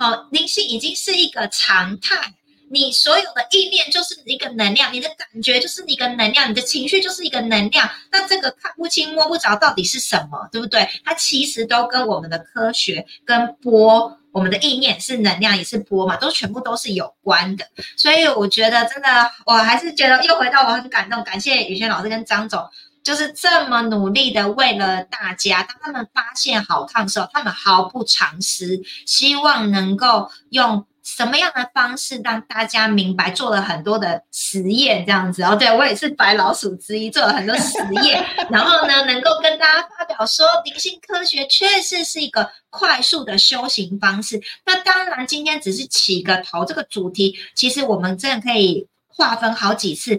[0.00, 2.32] 好，灵性已经是一个常态。
[2.70, 7.86] 你所有的意念就是一个能量，你的感觉就是一个能量，你的情绪就是一个能量。
[8.10, 10.88] 那这个看不清摸不着到底是什么，对不对？
[11.04, 14.16] 它其实都跟我们的科学跟波。
[14.32, 17.66] 我们的意念是能量，也是波嘛，都全部都是有关的。
[17.96, 19.08] 所以我觉得真的，
[19.44, 22.64] 我还是觉得又回到我很感动，感谢宇轩老师跟张总，
[23.02, 25.62] 就是这么努力的为了大家。
[25.62, 30.86] 当他们发现好看的时候，他们毫不藏私，希望能够用。
[31.02, 33.30] 什么样的方式让大家明白？
[33.30, 35.56] 做了很多的实验，这样子哦。
[35.56, 44.40] 对我也是白老鼠之一，做了很多实验，然后呢，能够跟大家发表说，灵性科学确实是一个快速的修行方式。
[44.64, 48.86] 那当然，今天只是起个头，这个主题其实我们真的可以
[49.20, 50.18] 划分好几次，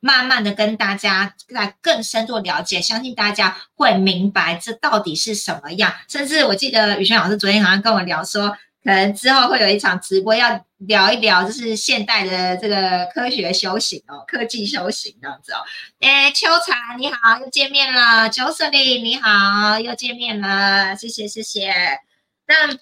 [0.00, 2.80] 慢慢的跟大家来更深入了解。
[2.80, 5.94] 相信大家会明白这到底是什么样。
[6.08, 8.56] 甚至我记得宇轩老师昨天好像跟我聊说。
[8.82, 15.58] 可能之后会有一场直播，要聊一聊，就是现代的这个科学修行哦，科技修行这样子哦。
[16.00, 18.30] 哎，秋茶你好，又见面了。
[18.30, 21.74] 九色丽你好，又见面了，谢谢谢谢。
[22.46, 22.74] 那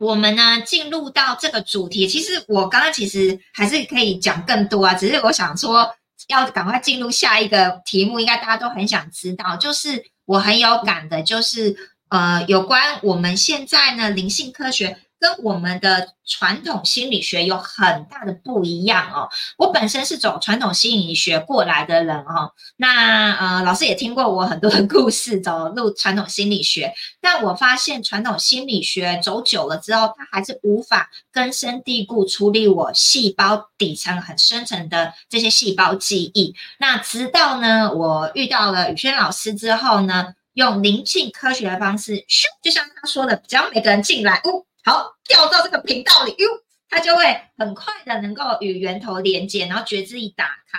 [0.00, 5.94] 我们呢，进入到这个主题，其实我刚刚其实还是可以讲更多啊，只是我想说，
[6.26, 11.76] 要赶快进入下一个题目，应该大家都很想知道，就是我很有感的，就是。
[12.10, 14.98] 呃，有关我们现在呢灵性科学。
[15.20, 19.28] 跟我们的传统心理学有很大的不一样哦。
[19.58, 26.92] 我本身是走传统心理学过来的人哦，那呃，老师也听过我很多的故事，走入传统心理学。
[27.20, 36.54] 但我发现传统心理学走久了之后，它还是无法根深蒂固处理我细胞底层很深层的这些细胞记忆。
[36.78, 44.64] 那直到呢，我遇到了宇轩老师之后呢，用灵性科学的方式，咻，就像他说的，只要每个人进来，哦。
[44.84, 46.48] 好，掉到这个频道里，哟，
[46.88, 47.24] 它就会
[47.58, 50.78] 很快的能够与源头连接，然后觉知一打开，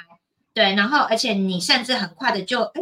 [0.54, 2.82] 对，然后而且你甚至很快的就，哎，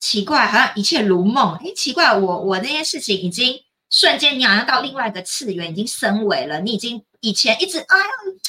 [0.00, 8.04] 奇怪，好像一切如梦，哎，奇怪，我我那件事情已经瞬间，你好像到另外一个次元，已经升维了，你已经以前一直哎呀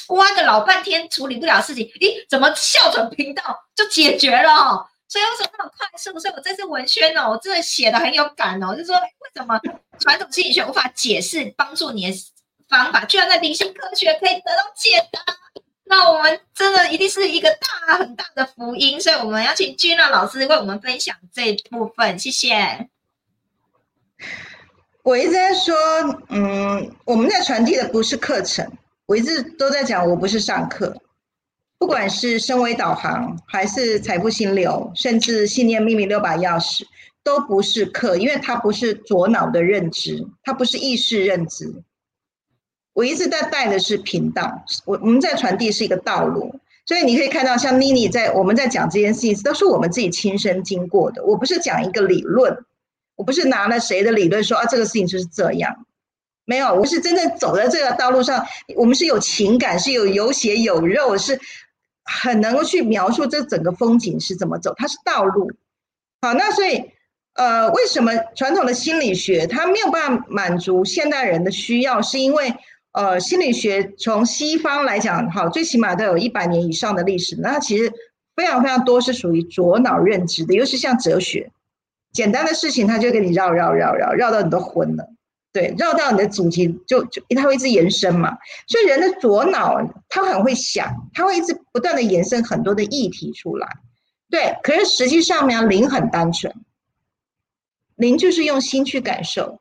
[0.08, 3.42] 挖个老半天处理不了事情，咦，怎么校准频道
[3.76, 4.88] 就解决了？
[5.08, 6.18] 所以为什么那么快速？
[6.18, 9.58] 所以我这次文宣哦，我真的写的很有感哦，就是说为什么
[9.98, 12.16] 传统心理学无法解释帮助你的
[12.68, 15.20] 方法，居然在灵性科学可以得到解答？
[15.84, 17.48] 那我们真的一定是一个
[17.86, 22.90] 大很大的福音，所以我们要请君娜老师为我们分享这一部分，谢谢。
[25.02, 25.74] 我一直在说，
[26.28, 28.70] 嗯，我们在传递的不是课程，
[29.06, 30.94] 我一直都在讲，我不是上课。
[31.78, 36.82] 不管是升维导航，还是财富心流，甚至信念秘密六把钥匙，
[37.22, 41.72] 都不是课，因为它不是左脑的认知，它不是意识认知。
[42.94, 46.52] 我一直在带的是频道，我我们在传递是一个道路，
[46.84, 51.24] 所以你可以看到，像妮妮在我们在讲这件事情，都是我们自己亲身经过的。
[51.24, 52.64] 我不是讲一个理论，
[53.14, 55.86] 我不是拿了谁的理论说啊，这个事情就是这样。
[56.44, 61.38] 没有，我是真正走在这个道路上，我们是有情感，是有有血有肉，是。
[62.10, 65.50] 很能够去描述这整个风景是怎么走，它是道路。
[66.22, 66.82] 好，那所以，
[67.34, 72.00] 呃，为什么传统的心理学它没有办法满足现代人的需要？
[72.00, 72.54] 是因为，
[72.92, 77.36] 呃，心理学从西方来讲，好，最起码都有一百年以上的历史。
[77.36, 77.92] 那其实
[78.34, 81.50] 非常非常多是属于左脑认知的，尤其像哲学，
[82.12, 85.06] 简单的事情它就给你绕绕绕绕绕到你都昏了。
[85.52, 89.76] 对，绕到你的主题就就它会一直延伸嘛，所以人的左脑
[90.08, 93.66] 它很会想，它会一直不断的延伸很多的议题出来。
[94.30, 96.54] 对，可是实际上呢，零很单纯，
[97.96, 99.60] 零就是用心去感受。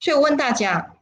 [0.00, 0.94] 所以我问大家，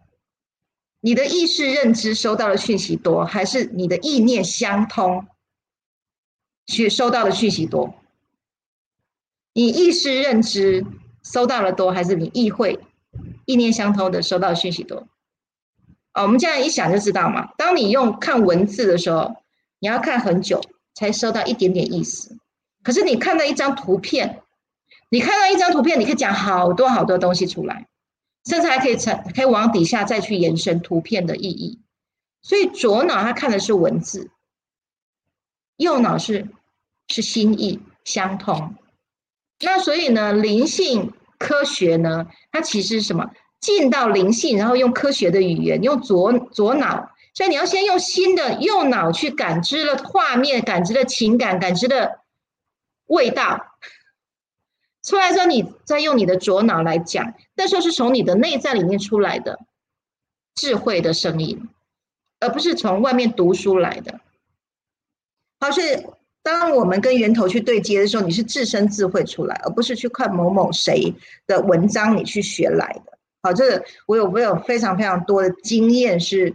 [1.00, 5.26] 你的意识认知收到的讯息多，还是你的意念相通
[6.66, 7.92] 去收到的讯息多？
[9.54, 10.86] 你意识认知
[11.24, 12.78] 收到的多，还是你意会？
[13.50, 15.08] 意念相通的收到讯息多，
[16.14, 17.50] 哦，我们这样一想就知道嘛。
[17.58, 19.42] 当你用看文字的时候，
[19.80, 20.60] 你要看很久
[20.94, 22.38] 才收到一点点意思。
[22.84, 24.40] 可是你看到一张图片，
[25.08, 27.88] 你看到一张图片，你可以讲好多好多东西出来，
[28.46, 31.80] 甚至还可以成可以往底下再去延伸图片的意义。
[32.42, 34.30] 所以左脑它看的是文字，
[35.76, 36.46] 右脑是
[37.08, 38.76] 是心意相通。
[39.58, 41.12] 那所以呢，灵性。
[41.40, 43.30] 科学呢，它其实是什么？
[43.60, 52.24] 进到灵性，然后用科学的语言，用左左脑，所以你要先用新的右脑去感知了画面，感知了情感，感知了
[53.06, 53.76] 味道，
[55.02, 59.58] 出来之后，你再用你的左脑来讲，那时候是从你的内在里面出来的
[60.54, 61.68] 智慧的声音，
[62.38, 64.20] 而不是从外面读书来的。
[65.58, 66.06] 好，是。
[66.42, 71.14] 当我们跟源头去对接的时候，你是自身智慧出来，而不是去看某某谁
[71.46, 73.18] 的文章你去学来的。
[73.42, 76.54] 好，这个我有我有非常非常多的经验，是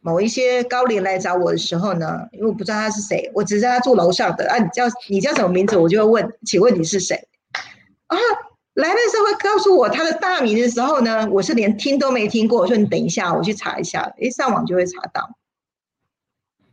[0.00, 7.16] 某一些高龄来找我的时候呢，因为我不知道他是谁，我只知道他住楼上的啊，你叫你叫什么名字，我就会问，请问你是谁？
[8.08, 8.18] 啊，
[8.74, 15.38] 来的时候会告诉我他的大名的时候呢，我是连听都没听过，我说你等一下，我去查一下，一上网就会查到，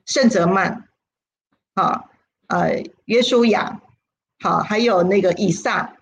[0.05, 0.88] 盛泽曼。
[1.79, 2.03] 啊，
[2.47, 3.81] 呃，约书亚，
[4.39, 5.95] 好，还有那个以撒，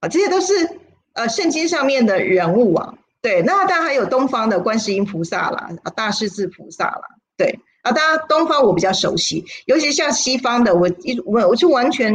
[0.00, 0.80] 啊，这些都是
[1.12, 2.94] 呃圣经上面的人物啊。
[3.20, 7.02] 对，那当然还有东方的观世音菩萨啦，啊，大势至菩萨啦。
[7.36, 12.12] 对，啊，当然东方我比较熟悉，尤其像西方的，我一我我是完全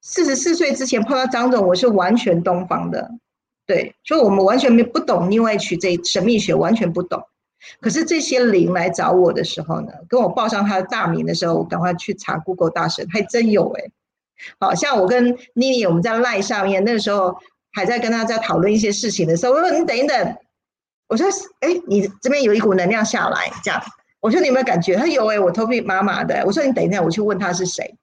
[0.00, 3.10] 四十四岁之前碰到张总，我是完全东方的。
[3.66, 7.22] 对，所以我们完全没不懂另外曲这神秘学，完全不懂。
[7.80, 13.84] 可是这些灵来找我的时候呢，跟我报上他的大名的时候，我赶快去查 Google 大神，还真有哎。
[14.60, 17.36] 好像我跟妮妮我们在 Line 上面，那个时候
[17.72, 20.36] 还在跟他在讨论一些事情的时候，我说你等一等，
[21.08, 21.26] 我说
[21.60, 23.82] 哎，你这边有一股能量下来，这样，
[24.20, 24.94] 我说你有没有感觉？
[24.94, 26.42] 他有哎，我头皮麻麻的。
[26.46, 27.96] 我说你等一下，我去问他是谁。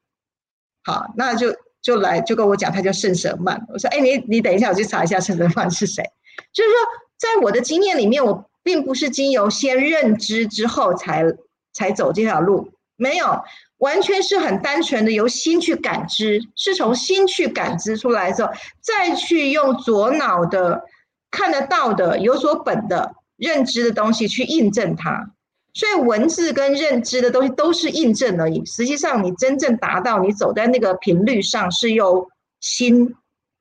[0.83, 3.65] 好，那就就来就跟我讲，他叫圣蛇曼。
[3.69, 6.03] 我说，哎，你你等一下，我去查一下圣蛇曼是谁。
[6.51, 6.77] 就是说，
[7.17, 11.24] 在我的经验里面，我并不是经由先认知之后才
[11.72, 13.43] 才走这条路，没有，
[13.78, 18.51] 完全是很单纯的由心去感知，是从心去感知出来之后，
[18.82, 20.84] 再去用左脑的
[21.30, 25.32] 看得到的、有所本的认知的东西去印证它。
[25.76, 28.66] 所以文字跟认知的东西都是印证而已。
[28.66, 32.28] 实际上，你真正达到你走在那个频率上，是由
[32.61, 33.13] 心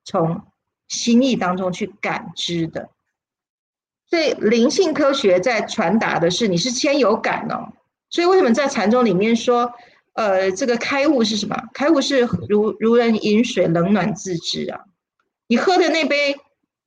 [0.04, 0.40] 从
[0.88, 2.88] 心意当中去感知的。
[4.08, 7.72] 所以灵性科学在传达的是，你是先有感哦。
[8.10, 9.72] 所以为什么在禅宗里面说，
[10.12, 11.56] 呃，这个开悟是什么？
[11.72, 14.80] 开悟是如如人饮水，冷暖自知啊。
[15.48, 16.36] 你喝的那杯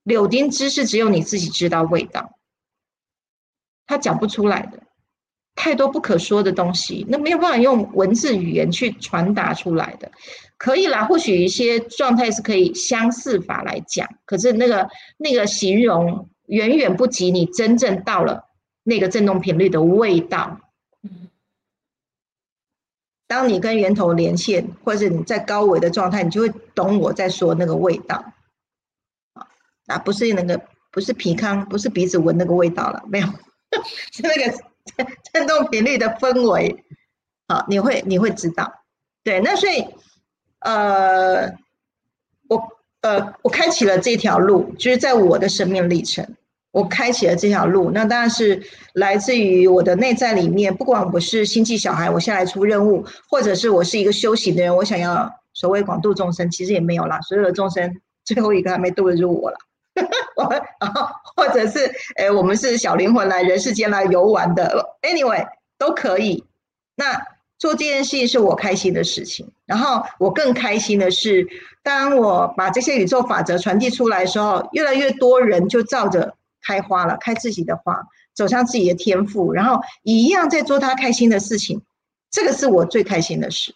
[0.03, 2.37] 柳丁汁是只有你自己知道味道，
[3.85, 4.83] 他讲不出来的。
[5.59, 10.11] 太多不可说的东西，那没有办法用文字语言去传达出来的，
[10.55, 14.87] 可以啦，或许一些状态是可以相似法来讲，可是那个
[15.17, 18.49] 那个形容远远不及你真正到了
[18.83, 20.59] 那个振动频率的味道。
[23.27, 28.33] 当你跟源头连线，或者你在高维的状态，你就会懂我在说那个味道。
[29.85, 33.27] 啊，不是那个，不是皮康，不是鼻子闻那个味道了，没有，
[34.11, 34.57] 是那个。
[35.33, 36.85] 振动频率的氛围，
[37.49, 38.85] 好，你会你会知道，
[39.21, 39.85] 对，那所以，
[40.59, 41.57] 呃，
[42.47, 46.36] 我呃我开启了这条路，就是在我的生命历程，
[46.77, 48.61] 我开启了这条路，那当然是
[48.93, 59.57] 来自于我的内在里面，不管我是星际小孩，我下来出任务，或者是我是一个修行的人，我想要所谓广度众生，其实也没有啦，所有的众生最后一个还没度得入我了。
[60.37, 65.47] 我们啊，或者是诶，我们是小灵魂来人世间来游玩的，anyway
[65.79, 66.43] 都可以。
[66.95, 67.19] 那
[67.57, 71.47] 做这件事情是我开心的事情，然后我更开心的是，
[71.81, 76.35] 当我把这些宇宙法则传递出来的时候，越来越多人就照着
[76.67, 81.81] 开花了，开自己的花，走向自己的天赋，然后一样在做他开心的事情，
[82.29, 83.73] 这个是我最开心的事。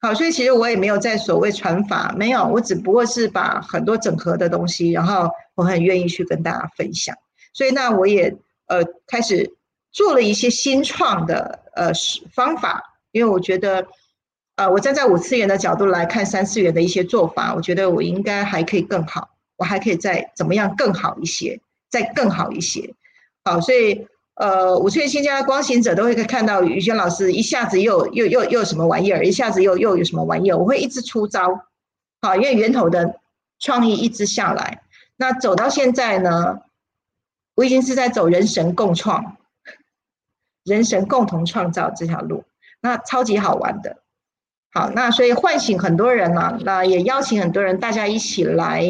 [0.00, 7.16] 好，所以其实我也没有在所谓传法，没有，我只不过是把很多整合的东西，然后我很愿意去跟大家分享。
[7.52, 8.36] 所以那我也
[8.66, 9.54] 呃开始
[9.92, 11.92] 做了一些新创的呃
[12.34, 12.82] 方法，
[13.12, 13.86] 因为我觉得
[14.56, 21.60] 呃我站在五次元的角度来看三次元的一些做法，我觉得我应该还可以更好，我还可以再怎么样更好一些，
[21.94, 22.94] 再更好一些。
[23.44, 24.06] 好，所以。
[24.36, 31.48] 呃，五岁新家光行者都会看到宇轩老师一下子又又又又什么玩意儿，一下子又又有什么玩意儿，我会一直出招，
[32.20, 33.20] 好，因为源头的
[33.60, 34.82] 创意一直下来，
[35.14, 36.58] 那走到现在呢，
[37.54, 39.36] 我已经是在走人神共创，
[40.64, 42.42] 人神共同创造这条路，
[42.80, 43.98] 那超级好玩的，
[44.72, 48.82] 好，那所以唤醒很多人呢，那也邀请很多人大家一起来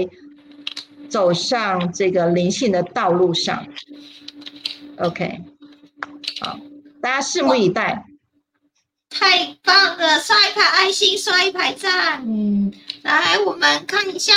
[1.15, 3.65] 走上这个灵性的道路上。
[4.99, 5.43] OK，
[6.41, 6.59] 好，
[7.01, 8.05] 大家拭目以待。
[9.11, 12.27] 太棒了，刷一排爱心，刷一排赞。
[13.05, 14.35] 来，我们看一下，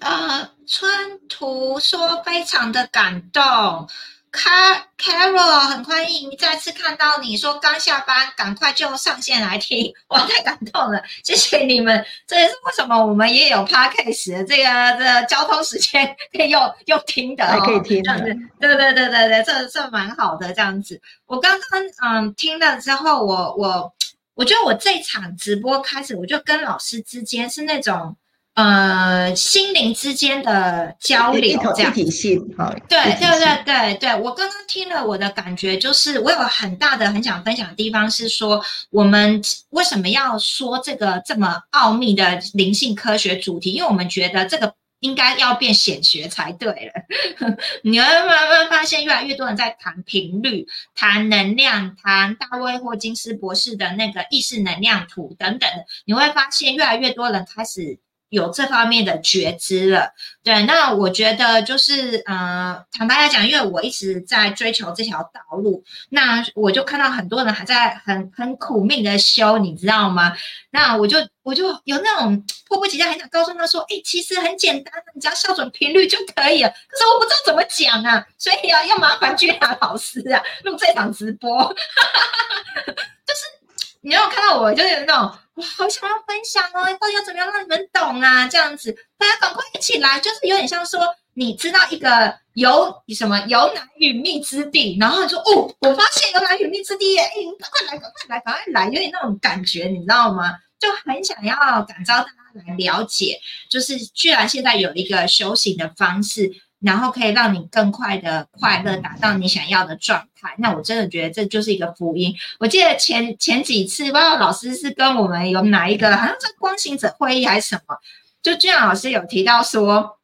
[0.00, 3.88] 呃，春图说非常的感动。
[4.32, 12.02] Car Carol 很欢迎再次看到你说刚下班，赶快就上线来听， 我太感动了，谢谢你们。
[12.26, 18.24] 这也是为什么我们也有 Podcast 这个的交通时间可以用用听的，还可以听这样子。
[18.58, 20.98] 对对对对对，这这蛮好的这样子。
[21.26, 23.92] 我刚刚嗯听了之后，我我
[24.34, 28.16] 我觉得我这场直播开始，我就跟老师之间是那种。
[28.54, 39.40] 呃，心灵之间的交流，这样体系，好，对对对对对，我刚刚听了，我的感觉就是，我有很大的很想分享的地方是说，我们
[39.70, 43.72] 为什么要说这个这么奥秘的灵性科学主题？
[43.72, 47.56] 因为我们觉得这个应该要变显学才对了。
[47.82, 55.70] 你会慢慢发现，越来越多人在谈频率、谈能量、谈大卫霍金斯博士的那个意识能量图等等，
[56.04, 57.98] 你会发现越来越多人开始。
[58.32, 70.34] 有这方面的觉知了，对，那我觉得就是，呃，坦白来讲，因为我一直在追求这条道路，那我就看到很多人还在很很苦命的修，你知道吗？
[70.70, 76.70] 那我就我就有那种迫不及待，很想告诉他说，哎，其实很简单，你只要校准频率就可以了。
[76.70, 83.61] 可是我不知道怎么讲啊，所以要要麻烦君雅老师啊，录这场直播， 就是
[84.02, 85.38] 你有看到我，就是那种。
[85.54, 88.48] 我好想要分享哦，到底要怎么样让你们懂啊？
[88.48, 91.00] 这样子，大家赶快一起来，就是有点像说，
[91.34, 100.54] 你知道一个有什么有奶与蜜之地，然后就哦，我发现有奶与蜜之地耶，哎，赶快来，赶快来，赶快来，有点那种感觉，你知道吗？
[100.80, 103.38] 就很想要感召大家来了解，
[103.70, 106.50] 就是居然现在有一个修行的方式，
[106.82, 110.54] 然后可以让你更快的快乐，达到你想要的状态。
[110.58, 112.34] 那我真的觉得这就是一个福音。
[112.58, 117.96] 我记得前前几次，不知道老师是跟我们有哪一个，好像是光行者会议还是什么，
[118.42, 120.18] 就居然老师有提到说。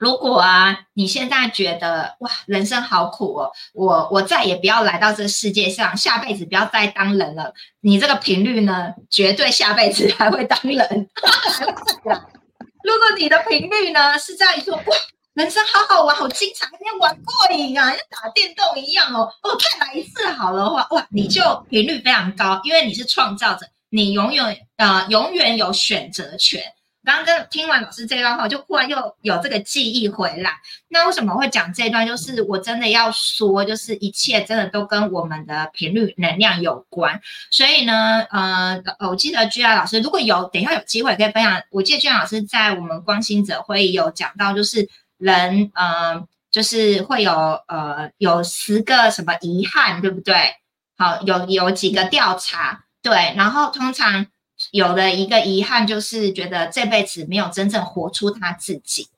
[0.00, 7.52] 如果啊，你现在觉得哇，人生好苦哦，我我再也不要来到这世界上，下辈子不要再当人了。
[7.82, 10.80] 你这个频率呢，绝对下辈子还会当人。
[12.82, 14.82] 如果你的频率呢是在说哇，
[15.34, 26.60] 人生好好玩，好精彩，今天玩过瘾啊，像打电动一样哦，哦，再来一次好了话，哇，你就频率非常高，因为你是创造者，你永远呃永远有选择权。
[27.02, 30.52] 刚刚听完老师这段话，就忽然又有这个记忆回来。
[30.88, 32.06] 那为什么会讲这段？
[32.06, 37.18] 就是我真的要说，就是一切真的都跟我们的频率能量有关。
[37.50, 41.62] 所以呢，呃，我记得居然老师如果有等一下有机会可以分享。
[41.70, 44.86] 我记得居然老师在我们光心者会有讲到，就是
[45.20, 47.32] 人，呃，就是会有
[47.68, 50.34] 呃有十个什么遗憾，对不对？
[50.98, 54.26] 好，有有几个调查，对，然后通常。
[54.72, 59.08] 有的一个遗憾就是觉得这辈子没有真正活出他自己，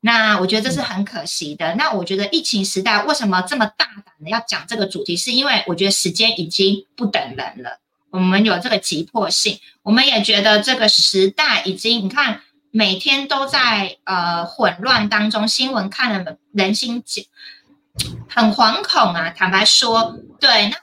[0.00, 1.74] 那我觉得这是很可惜的。
[1.76, 7.80] 那我觉得疫情时代为什么这么大胆的要讲这个主题，是因为我觉得时间已经不等人了，
[8.10, 12.42] 我们有这个急迫性，我们也觉得这个时代已经，你看
[12.72, 17.04] 每天都在呃混乱当中，新闻看了人心
[18.28, 19.30] 很惶恐啊。
[19.30, 20.76] 坦白说，对，那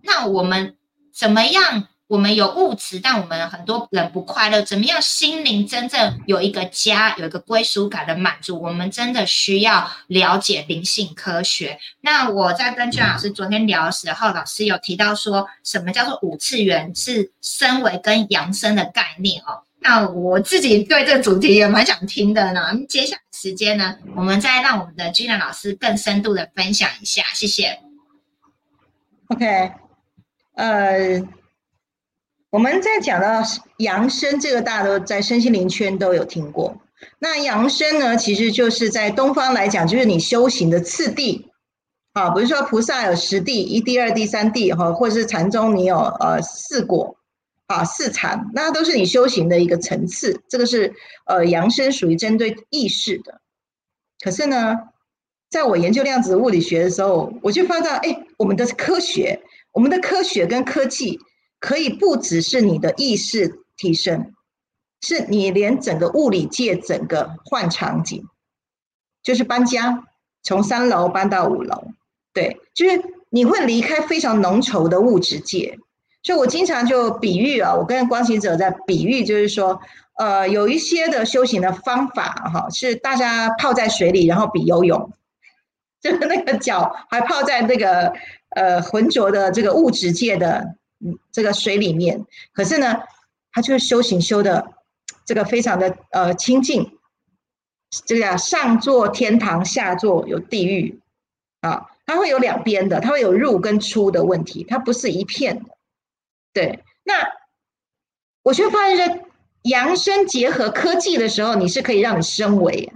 [0.00, 0.76] 那我们
[1.12, 1.88] 怎么样？
[2.06, 4.60] 我们有物质，但我们很多人不快乐。
[4.62, 8.60] 怎么样，心灵真正有一个家，有一个归属感的满足？
[8.60, 11.80] 我们真的需要了解灵性科学。
[12.02, 19.63] 那我在跟娟老师昨天聊的时候，老师有提到说什么叫做五次元是升维跟扬升的概念哦。
[19.84, 22.60] 那我自己对这个主题也蛮想听的呢。
[22.88, 27.78] 接下来时间呢，我们再让我们的君兰老师更深度的分享一下，谢谢。
[29.28, 29.70] OK，
[30.54, 31.22] 呃。
[32.50, 33.42] 我们在讲到
[33.78, 36.80] 扬升，这个大家都在身心灵圈都有听过。
[37.18, 41.50] 那扬升呢，其实就是在东方来讲，就是你修行的次第
[42.12, 47.16] 啊，比如说菩萨有十地，一地、二地、三地哈，或者是禅宗你有呃四果
[47.74, 50.40] 啊四禅，那都是你修行的一个层次。
[50.48, 50.94] 这个是
[51.26, 53.40] 呃扬升，属于针对意识的。
[54.22, 54.76] 可是呢，
[55.50, 61.18] 在我研究量子物理学的时候，我就发现，哎，我们的科学，我们的科学跟科技。
[61.60, 64.34] 可以不只是你的意识提升，
[65.00, 68.22] 是你连整个物理界整个换场景，
[69.22, 70.04] 就是搬家，
[70.42, 71.86] 从三楼搬到五楼，
[72.34, 75.78] 对，就是你会离开非常浓稠的物质界。
[76.24, 79.80] 所以我经常就比喻啊，我跟光行者在比喻，就是说，
[80.18, 85.12] 呃，有一些的修行的方法哈，是大家泡在水里，然后比游泳，
[86.00, 88.12] 就是那个脚还泡在那个
[88.56, 90.74] 呃浑浊的这个物质界的。
[91.32, 93.02] 这个水里面，可是呢，
[93.52, 94.72] 他就是修行修的
[95.26, 96.92] 这个非常的呃清净，
[98.06, 100.98] 这个上座天堂，下座有地狱
[101.60, 105.73] 啊，它会有两边的，它会有入跟出的问题，它不是一片的。
[106.54, 107.14] 对，那
[108.44, 109.26] 我就发现说，
[109.62, 112.92] 扬升结合科技的时候，你是可以让你升维，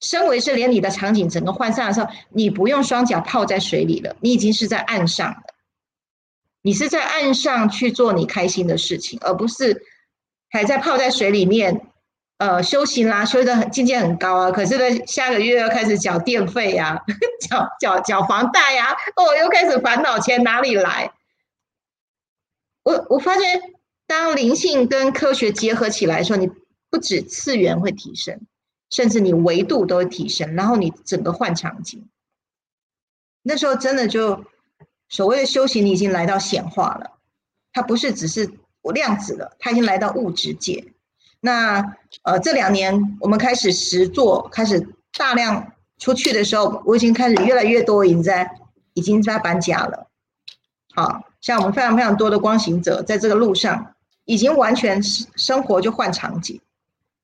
[0.00, 5.42] 升维是连你的场景整个换上的时候，你不用双脚泡在水里了，你已经是在岸上了。
[6.62, 9.82] 你是在岸上去做你开心的事情，而不是
[10.48, 11.88] 还在泡在水里面，
[12.38, 14.50] 呃，修行啦，修的很境界很高啊。
[14.50, 17.02] 可是呢，下个月要开始缴电费 呀，
[17.48, 21.10] 缴缴缴房贷呀，哦，又开始烦恼钱哪里来。
[22.82, 23.60] 我我发现，
[24.06, 26.50] 当灵性跟科学结合起来的时候，你
[26.90, 28.40] 不止次元会提升，
[28.90, 32.08] 甚至你维度都会提升，然后你整个换场景，
[33.42, 34.44] 那时候真的就。
[35.08, 37.18] 所谓的修行，你已经来到显化了，
[37.74, 38.50] 它不是只是
[38.94, 40.94] 量子了，它已经来到物质界。
[41.38, 48.50] 那呃，这两年我们开始实做，开始大量出去的时候，我已经开始越来越多，已经在
[48.94, 50.10] 已经在搬家了。
[50.94, 56.58] 好像我们非常非常多的光行者，在这个路上已经完全生活就换场景。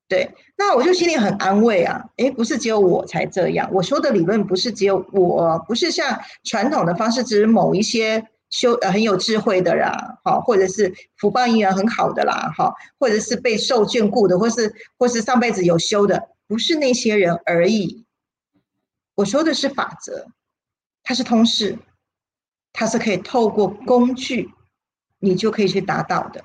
[0.08, 2.02] 对，那我就心里很安慰啊！
[2.16, 3.68] 诶，不是只有我才这样。
[3.72, 18.06] 我说的理论不是只有我，不是像传统的方式，只是某一些修呃很有智慧的啦，好，或者是福报因缘很好的啦，好，或者是被受眷顾的，或是或是上辈子有修的，不是那些人而已。
[19.14, 20.26] 我说的是法则，
[21.02, 21.78] 它是通识，
[22.78, 24.48] 它是可以透过工具，
[25.18, 26.44] 你就可以去达到的。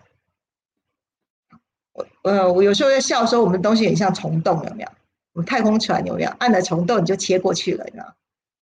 [1.92, 4.90] 我呃，我有时候在笑说，我们的东西很像虫洞，有没有？
[5.34, 6.30] 我们太空船有没有？
[6.40, 8.16] 按了虫洞你就切过去了，你知道？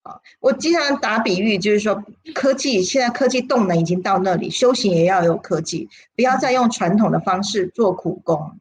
[0.03, 2.03] 啊，我经常打比喻，就是说
[2.35, 8.59] 科技现在科技动能已经到那里，修行也要有科技，不要再用传统的方式做苦工。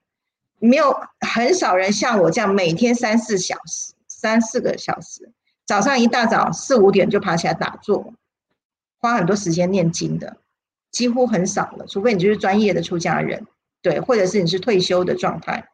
[0.60, 5.30] 没有很少人像我这样每天三四小时、三四个小时，
[5.66, 8.14] 早上一大早四五点就爬起来打坐，
[9.04, 10.38] 花很多时间念经的，
[10.90, 11.84] 几乎很少了。
[11.86, 13.46] 除非你就是专业的出家人，
[13.82, 15.68] 对，或者是你是退休的状态。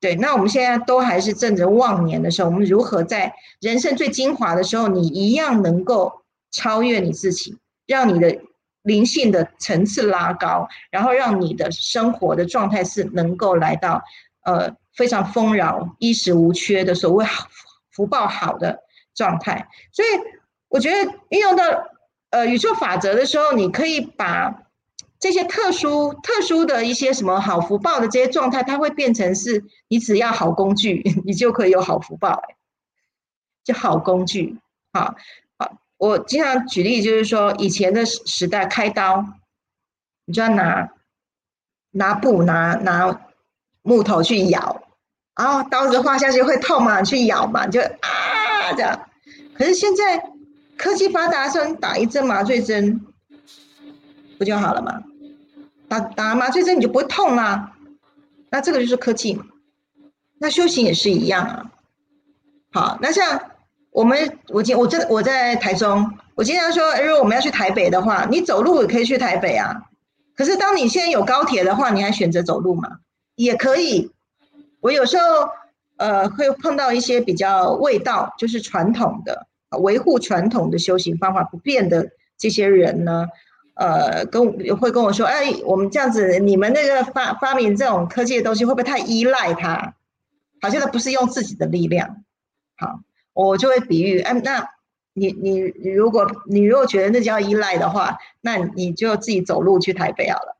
[0.00, 7.56] 对，那我们现在都还是正值旺年的时候，我们如何在人生最精华的时候，你一样能够超越你自己，
[7.86, 8.36] 让你的
[8.82, 14.02] 灵性的层次拉高，然后让你的生活的状态是能够来到
[14.44, 17.24] 呃非常丰饶、衣食无缺的所谓
[17.92, 18.80] 福报好的
[19.14, 19.68] 状态。
[19.92, 20.08] 所以
[20.68, 21.62] 我觉得运用到
[22.32, 24.58] 呃宇宙法则的时候，你可以把。
[25.20, 32.42] 这些特殊、特殊的一些什么好福报的这些状态，它会变成是你只要好工具， 你就可以有好福报。
[33.62, 34.58] 就好工具，
[34.92, 35.14] 好
[35.58, 35.78] 好。
[35.96, 39.24] 我经常举例，就是说以前的时代开刀，
[40.24, 40.90] 你就要拿
[41.92, 43.20] 拿布、拿拿
[43.82, 44.82] 木头去咬，
[45.36, 49.08] 然后刀子划下去会痛嘛，去咬嘛，就啊这样。
[49.54, 50.31] 可是现在
[50.82, 53.00] 科技发达，说你打一针麻醉针，
[54.36, 55.00] 不就好了吗？
[55.86, 57.72] 打打麻醉针你就不会痛啦，
[58.50, 59.44] 那这个就是科技嘛。
[60.40, 61.70] 那修行也是一样啊。
[62.72, 63.40] 好，那像
[63.92, 69.84] 我们我今我在我在台中，我经常说，如果我们要去台北的话，你走路也可以去台北啊。
[70.34, 72.88] 可是当你现在有高铁的话，你还选择走路吗？
[73.36, 74.10] 也可以。
[74.80, 75.22] 我有时候
[75.98, 79.46] 呃会碰到一些比较味道，就是传统的
[79.78, 83.26] 维护传统的修行方法不变的这些人呢。
[83.74, 89.94] 呃，跟会跟我说，哎，我们这样子，你们那个发发明这种科技的东西，会不会太依赖它？
[90.60, 92.22] 好像它不是用自己的力量。
[92.76, 93.00] 好，
[93.32, 94.68] 我就会比喻，哎，那
[95.14, 95.58] 你你
[95.94, 100.54] 如果你如果觉得那叫依赖的话，那你就自己走路去台北好了。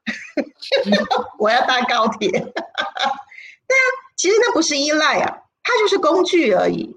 [1.38, 2.30] 我要搭高铁。
[2.32, 3.86] 对啊，
[4.16, 6.96] 其实那不是依赖啊，它就是工具而已。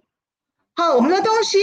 [0.75, 1.57] 好，我们的东西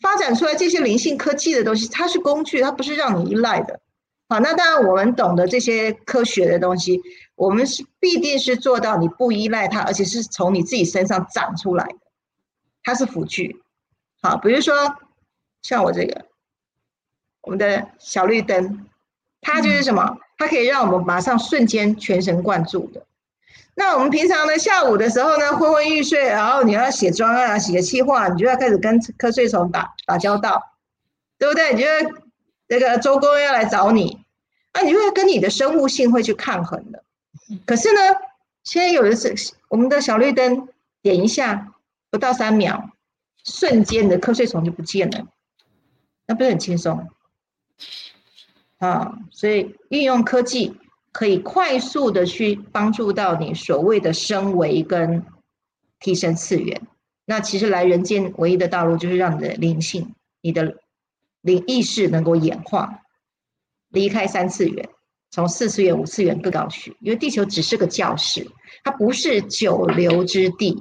[0.00, 3.80] 发展出来这些灵性科技的东西，它是工具，它不是让你依赖的。
[4.28, 7.00] 好，那当然，我们懂得这些科学的东西，
[7.34, 11.98] 我们是必定是做到你不依赖它，而且是从你自己身上长出来的，
[12.82, 13.62] 它是辅具。
[14.20, 14.74] 好，比如说
[15.62, 16.26] 像我这个，
[17.40, 18.86] 我们的小绿灯，
[19.40, 20.18] 它就是什么？
[20.36, 23.06] 它可以让我们马上瞬间全神贯注的。
[23.78, 30.60] 那我们平常呢，下午的时候呢，昏昏欲睡，然后你要写专案、写计划，你就要开始跟瞌睡虫打打交道，
[31.38, 31.72] 对不对？
[31.72, 32.12] 你觉得？
[32.68, 34.18] 这个周公要来找你，
[34.72, 37.02] 啊，你会跟你的生物性会去抗衡的。
[37.64, 37.98] 可是呢，
[38.62, 40.68] 现在有的是我们的小绿灯
[41.00, 41.72] 点一下，
[42.10, 42.90] 不到三秒，
[43.42, 45.28] 瞬间的瞌睡虫就不见了，
[46.26, 47.08] 那不是很轻松
[48.76, 49.16] 啊？
[49.30, 50.76] 所以运用科技
[51.12, 55.24] 可以快速的去帮助到你所谓的升维跟
[56.00, 56.80] 提升次元。
[57.24, 60.76] 那其实来人间唯一的道路就是让你的灵性，你的。
[61.42, 63.02] 灵意识能够演化，
[63.90, 64.88] 离开三次元，
[65.30, 66.94] 从四次元、五次元更高去。
[67.00, 68.44] 因为地球只是个教室，
[68.82, 70.76] 它不是久留之地，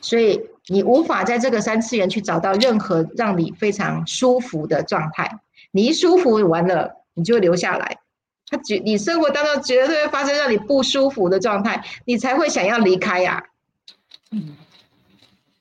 [0.00, 5.30] 所以你无法在这个三次元去找到任何让你非常舒服的状态。
[5.70, 7.96] 你一舒服完了，你就留下来。
[8.48, 13.44] 他绝你生活当中绝对会发生让你不舒服的状态，你才会想要离开呀。
[14.30, 14.56] 嗯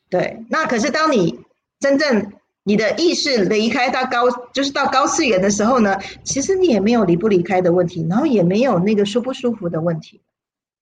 [0.10, 0.44] 对。
[0.50, 1.40] 那可是当你
[1.80, 2.32] 真正。
[2.68, 10.20] 你的意识离开到高，就是到高次元的时候呢，其实你也没有离不离开的问题，然后也没有那个舒不舒服的问题，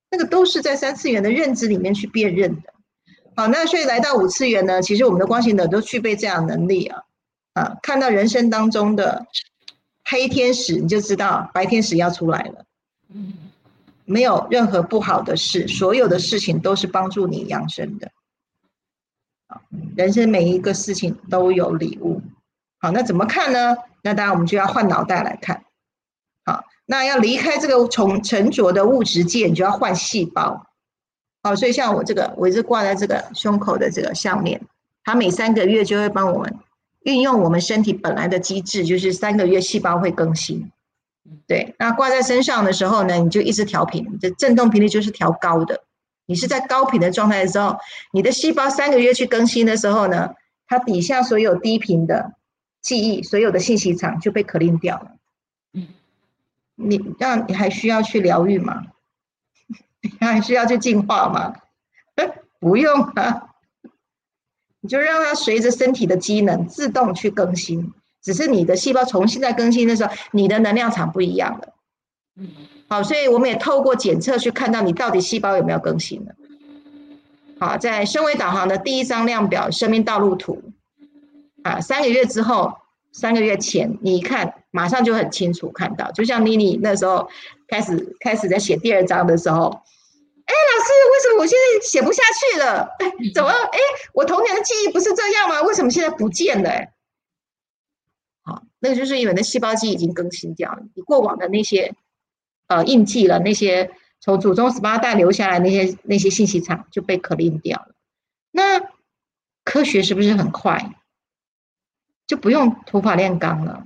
[0.10, 2.74] 那个都是在三次元的认知里面去辨认的。
[3.36, 7.02] 好，那所以来到五次元呢，其实我们的光行者都具备这样能力啊，
[7.52, 9.28] 啊，看到人生当中的
[10.06, 12.66] 黑天使，你就知道白天使要出来了。
[14.06, 18.12] 没有任何不好的事，所有的事情都是帮助你养生的。
[19.96, 22.22] 人生每一个事情都有礼物，
[22.80, 23.78] 好，那怎么看呢？
[24.02, 25.64] 那当然我们就要换脑袋来看，
[26.44, 30.66] 好，那要离开这个从沉着的物质界，你就要换细胞，
[31.44, 34.60] 好，所以像我这个，我一直挂在这个胸口的这个项链，
[35.04, 36.60] 它每三个月就会帮我们
[37.04, 40.72] 运用我们身体本来的机制，就是三个月细胞会更新，
[41.48, 45.84] 对，那挂在身上的时候呢，你就一直调频，这振动频率就是调高的。
[46.26, 47.78] 你是在高频的状态的时候，
[48.14, 50.34] 你的细胞三个月去更新的时候呢，
[50.68, 52.34] 它底下所有低频的
[52.82, 55.12] 记忆、所有的信息场就被可令掉了。
[55.74, 55.88] 嗯，
[56.76, 58.84] 你让你还需要去疗愈吗？
[60.02, 61.56] 你 还需要去进化吗？
[62.60, 63.53] 不用啊，
[64.84, 67.94] 你就让它随着身体的机能自动去更新。
[68.22, 71.74] 只是你的细胞重新在更新的时候，你的能量场不一样了。
[72.36, 72.48] 嗯，
[72.88, 76.34] 好，所以我们也透过检测去看到你到底细胞有没有更新了。
[77.60, 80.62] 好，在升维导航的第一张量表生命道路图，
[81.64, 82.74] 啊，三个月之后，
[83.12, 87.30] 三个月前，你一看马上就很清楚看到，就像妮妮那时候
[87.68, 89.82] 开始开始在写第二章的时候，
[90.46, 92.22] 哎，老师，为什么我现在写不下
[92.54, 92.90] 去了？
[93.34, 93.50] 怎么？
[93.50, 93.80] 哎，
[94.14, 95.62] 我童年的记忆不是这样吗？
[95.62, 96.70] 为什么现在不见了？
[96.70, 96.94] 哎
[98.44, 101.96] 好，那个就是因为那细胞机已经更新掉了，你过往的那些
[102.68, 107.96] 呃印记了，那些从祖宗十八代留下来那些那些信息场就被 clean 掉了。
[108.52, 108.82] 那
[109.64, 110.96] 科学是不是很快？
[112.28, 113.86] 就不用土法炼钢了。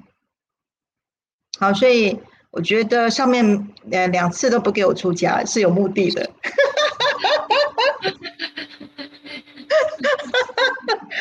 [1.59, 2.19] 好，所以
[2.57, 6.27] 我觉得上面呃两次都不给我出家是有目的的。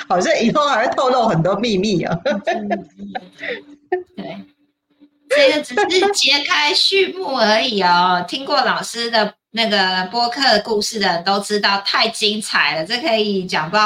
[0.08, 2.16] 好像以后还会透露很多秘密啊！
[5.28, 8.24] 对，这个只是揭开序幕而已哦。
[8.26, 13.76] 听过老师的那个播客故事的人都知道，太精彩了，这可以讲不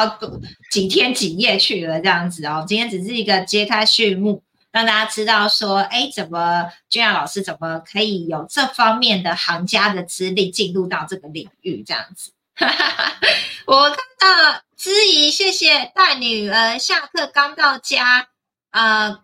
[0.71, 2.65] 几天几夜去了这样子哦。
[2.69, 4.43] 今天只是一个揭开序幕，
[4.73, 12.33] 让大家知道说，哎，怎么君雅老师怎么可以有这方面的行家的资历，进入到这个领域这样子。
[13.67, 18.29] 我看到知怡，谢谢带女儿下课刚到家，
[18.71, 19.19] 呃，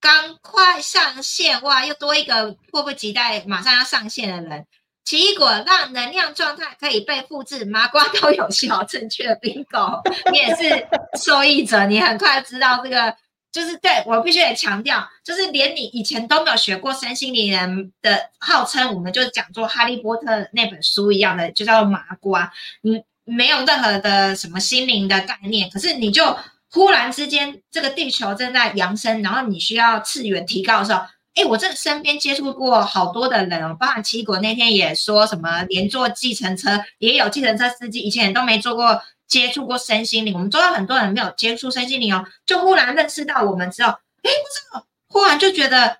[0.00, 4.66] 刚快上线哇，又多一个迫不及待马上要上线的人。
[5.04, 10.00] 奇异果让能量状态可以被复制，麻瓜都有效，正确的 bingo，
[10.32, 10.86] 你也是
[11.22, 13.14] 受益者，你很快知道这个。
[13.56, 22.52] 就是对我必须得强调，就是连你以前都没有学过身心灵人的号称，我们就讲做《哈利波特》那本书一样的，就叫做麻瓜。
[22.82, 26.36] 你没有任何的什么心灵的概念，可是你就
[26.70, 31.00] 忽然之间，这个地球正在扬升，然后你需要次元提高的时候，
[31.34, 39.00] 哎，我这身边接触过好多的人哦，包含七果那天也说什么连坐计程车，也有计程车司机以前都没坐过。
[39.28, 45.98] 接触过身心灵，我们周遭很多人没有接触身心灵哦，就忽然认识到我们之后，哎，不知道，忽然就觉得，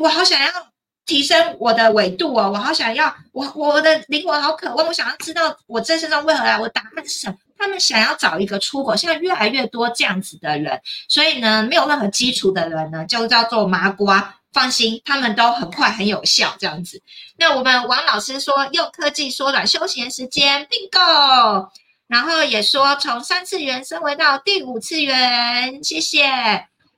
[0.00, 0.46] 我好想要
[1.06, 7.36] 提升我的纬度哦，我好想要，我我的灵魂好渴望，我想要知道我这身上为何来，我答案是什么？
[7.56, 14.36] 他们想要找一个出口，现在越来越多这样子的人，所以呢，没有任何基础的人呢，就叫做麻瓜。
[14.54, 17.02] 放心，他们都很快很有效，这样子。
[17.36, 21.68] 那我们王老师说用科技缩短休闲时间，bingo。
[22.06, 26.24] 然后也说从三次元升维到第五次元，谢谢。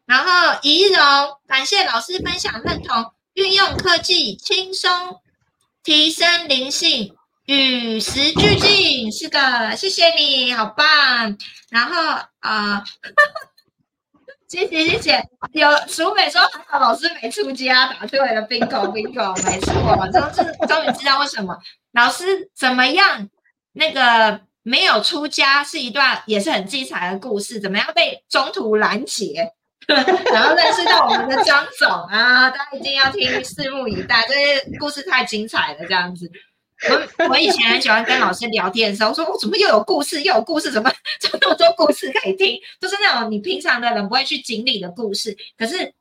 [0.05, 1.01] 然后仪容，
[1.49, 4.91] 感谢老师分享认同，运用科技轻松
[5.83, 11.39] 提升灵性，与时俱进，是的，谢谢你好棒。
[11.71, 12.85] 然后啊。
[14.49, 19.73] 谢谢谢谢，有淑美说还好老师没出家，答对了，bingo bingo， 没错，
[20.13, 21.57] 终于终于知道为什么。
[21.93, 23.29] 老师怎么样
[23.73, 29.53] 那个没有出家是一段也是很精彩的故事，怎么样被中途拦截，
[29.87, 36.31] 然后认识到我们的张总啊，大家一定要听，拭目以待，这些故事太精彩了，这样子。
[37.19, 42.61] 我我以前很喜欢跟老师聊天的时候，我说我怎么又有故事又有故事，怎么怎么那么多故事可以听？
[42.79, 45.35] 就是那种你平常的人不会去经历的故事。
[45.57, 45.95] 可是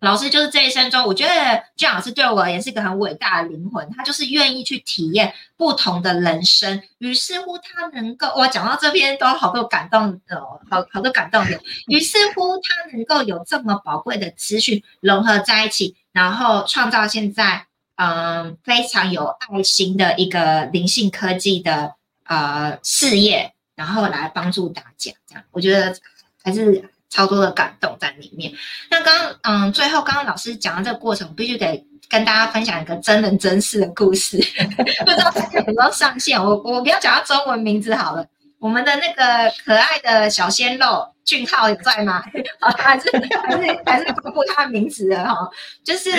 [0.00, 6.82] 老师就是这一生中，我觉得俊老师对我而言是一个很伟大的灵魂，他就是愿意去体验不同的人生。
[6.98, 10.38] 于是乎，他能够我讲到这边都好多感动的，
[10.68, 11.58] 好好多感动的。
[11.86, 17.66] 于是乎，他能够有这么宝贵的资讯融合在一起，然后创造现在。
[18.04, 21.94] 嗯，非常有爱心的一个灵性科技的
[22.24, 25.94] 呃事业，然后来帮助大家，这样我觉得
[26.42, 28.52] 还是超多的感动在里面。
[28.90, 34.36] 那刚嗯，最后刚刚老师讲的这个过程，必须得跟大家分享一个真人真事的故事，
[35.06, 36.42] 不知道有没有上线。
[36.42, 38.26] 我我不要讲他中文名字好了，
[38.58, 42.24] 我们的那个可爱的小鲜肉俊浩有在吗？
[42.58, 43.08] 好，还是
[43.44, 45.36] 还是还是公布他的名字的哈，
[45.84, 46.10] 就是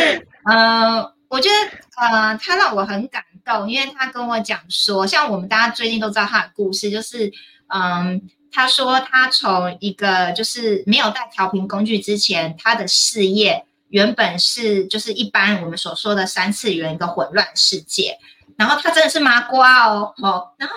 [0.50, 1.06] 嗯。
[1.34, 1.56] 我觉得，
[1.98, 7.32] 呃，他让我很感动，因为他跟我讲说，像我们大家最近都知道他的故事，就是，
[7.74, 8.22] 嗯，
[8.52, 18.20] 他说他从一个就是没有带调频工具之前，他的事业原本是就是一般我们所说的三次元一个混乱世界，
[18.56, 20.76] 然后他真的是麻瓜哦，哦，然后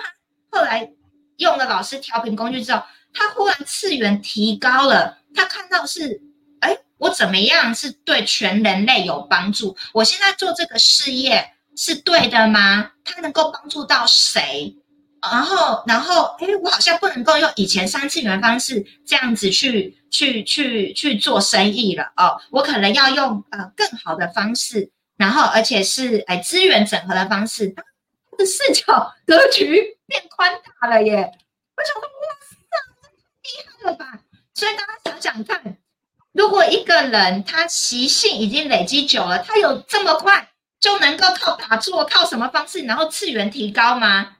[0.49, 0.89] 他后来
[1.37, 2.81] 用了老师调频工具之后，
[3.13, 6.23] 他忽然次元提高了，他看到是。
[6.97, 9.75] 我怎么样是对全人类有帮助？
[9.93, 12.91] 我现在做这个事业，是对的吗？
[13.03, 14.75] 它能够帮助到谁？
[15.21, 22.39] 然后，然后，哎，我好像不能够用以前三次元方式这样子去去去去做生意了哦。
[22.51, 27.83] 我可能要用呃更好的方式，然后而且是哎资源整合的方式，他
[28.37, 31.31] 的视角格局变宽大了耶！
[31.75, 32.55] 我想说，哇塞，
[33.43, 34.19] 厉害了吧？
[34.53, 35.77] 所以大家想想看，
[36.37, 44.35] 如果一个人他习性已经累积久了，他有这么快就能够靠打坐，靠什么方式，然后次元提高吗？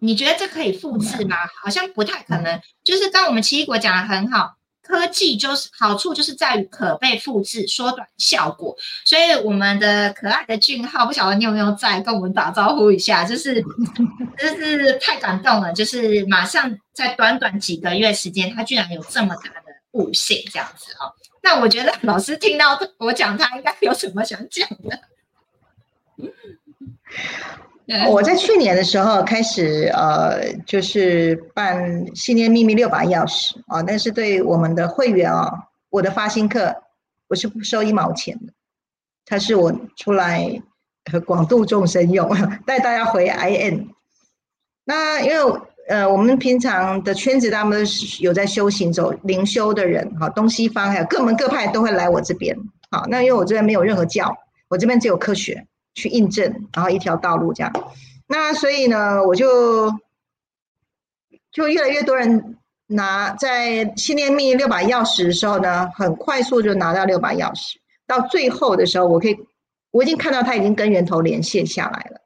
[0.00, 1.36] 你觉得这可以复制吗？
[1.62, 2.60] 好像不太可能。
[2.84, 8.76] 就是刚我们奇异果讲的很好，科技就是好处就是在于可被复制，缩短效果。
[9.06, 13.24] 所以我们的可爱的俊浩，不晓得你有没有在跟我们打招呼一下？
[13.24, 13.64] 就是
[14.38, 21.14] 就是太感动了，就是马上在短短几个月时间，他居然有这么大的悟性，这样子哦。
[21.42, 24.98] 那我觉得老师听到我讲，他应该有什么想讲的。
[28.08, 35.50] 我在去年的时候开始，呃，就是办信念秘密六把钥匙啊，但是对我们的会员啊，
[35.90, 36.84] 我的发心课
[37.28, 38.52] 我是不收一毛钱的，
[39.26, 40.62] 它是我出来
[41.10, 42.30] 和广度众生用，
[42.64, 43.88] 带大家回 I N。
[44.84, 45.60] 那因为
[45.92, 52.56] 呃，我们平常的圈子他们是有在修行走灵修的人，哈，东西方还有各门各派都会来我这边，
[52.90, 54.36] 好，那因为我这边没有任何教，
[54.68, 55.66] 我这边只有科学。
[55.94, 57.70] 去印证，然后一条道路这样，
[58.26, 59.92] 那所以呢，我就
[61.50, 67.74] 就越来越多人拿在信念密六把钥匙的时候呢，很快速就拿到六把钥匙。
[68.06, 69.36] 到最后的时候，我可以
[69.90, 72.21] 我已经看到他已经跟源头连线下来了。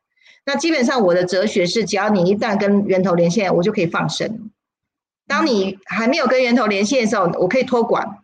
[0.46, 4.50] 那基本上我的哲学是，只要你一旦跟源头连线，我就可以放生。
[5.26, 8.20] 当你还没有跟源头连线的时候，我可以托管，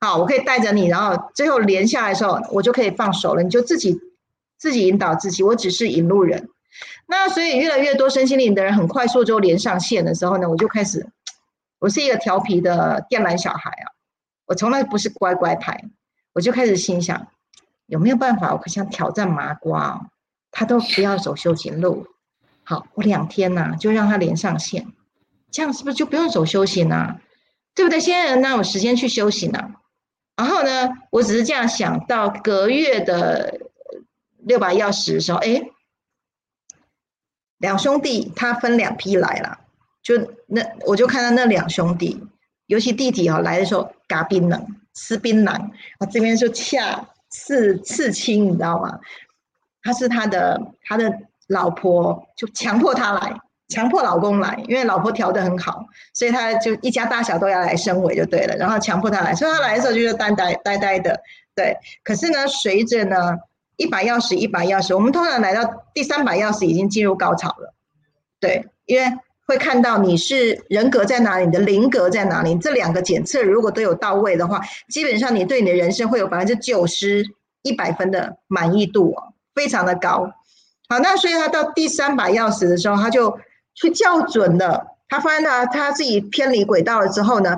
[0.00, 3.98] 好，我可以带着你，然后最后连下来的时候，我就可以放手了，你就自己。
[4.58, 6.50] 自己引导自己，我只是引路人。
[7.06, 11.08] 那所以越来越多身心灵的人很快速就连上线的时候呢，我就开始，
[11.78, 13.88] 我是一个调皮的电缆小孩啊，
[14.44, 15.82] 我从来不是乖乖牌，
[16.34, 17.26] 我就开始心想，
[17.86, 20.10] 有没有办法，我可想挑战麻瓜，
[20.50, 22.06] 他都不要走修行路，
[22.64, 24.86] 好，我两天呢就让他连上线，
[25.50, 27.20] 这样是不是就不用走修行啊？
[27.74, 28.00] 对不对？
[28.00, 29.72] 现在人哪有时间去修行啊？
[30.36, 33.60] 然后呢，我只是这样想到隔月的。
[34.42, 35.62] 六把钥匙的时候，哎，
[37.58, 39.58] 两兄弟他分两批来了，
[40.02, 42.26] 就那我就看到那两兄弟，
[42.64, 45.52] 尤其弟弟哦来的时候，嘎冰冷吃槟榔，
[45.98, 48.98] 啊这边就恰刺刺青，你知道吗？
[49.82, 51.12] 他是他的他的
[51.48, 61.20] 老婆就强迫他来，强迫老公来，因为老婆调的很好，所以他就一家大小都要来升尾就对了，然后强迫他来，所以他来的时候就是呆呆呆呆的，
[61.54, 61.76] 对。
[62.04, 63.38] 可是呢，随着呢。
[63.76, 64.94] 一把钥匙，一把钥匙。
[64.94, 67.72] 我们通常来到第三把钥匙，已经进入高潮了。
[68.38, 69.10] 对，因为
[69.46, 72.54] 会看到你是人格在哪里，你的灵格在哪里。
[72.56, 74.60] 这两个检测如果都有到位的话，
[74.90, 77.24] 基本上你对你的人生会有百分之九十
[77.62, 80.32] 一百分的满意度哦，非常的高。
[80.88, 83.38] 好，那所以他到第三把钥匙的时候，他就
[83.74, 84.96] 去校准了。
[85.08, 87.56] 他发现他他自己偏离轨道了之后呢，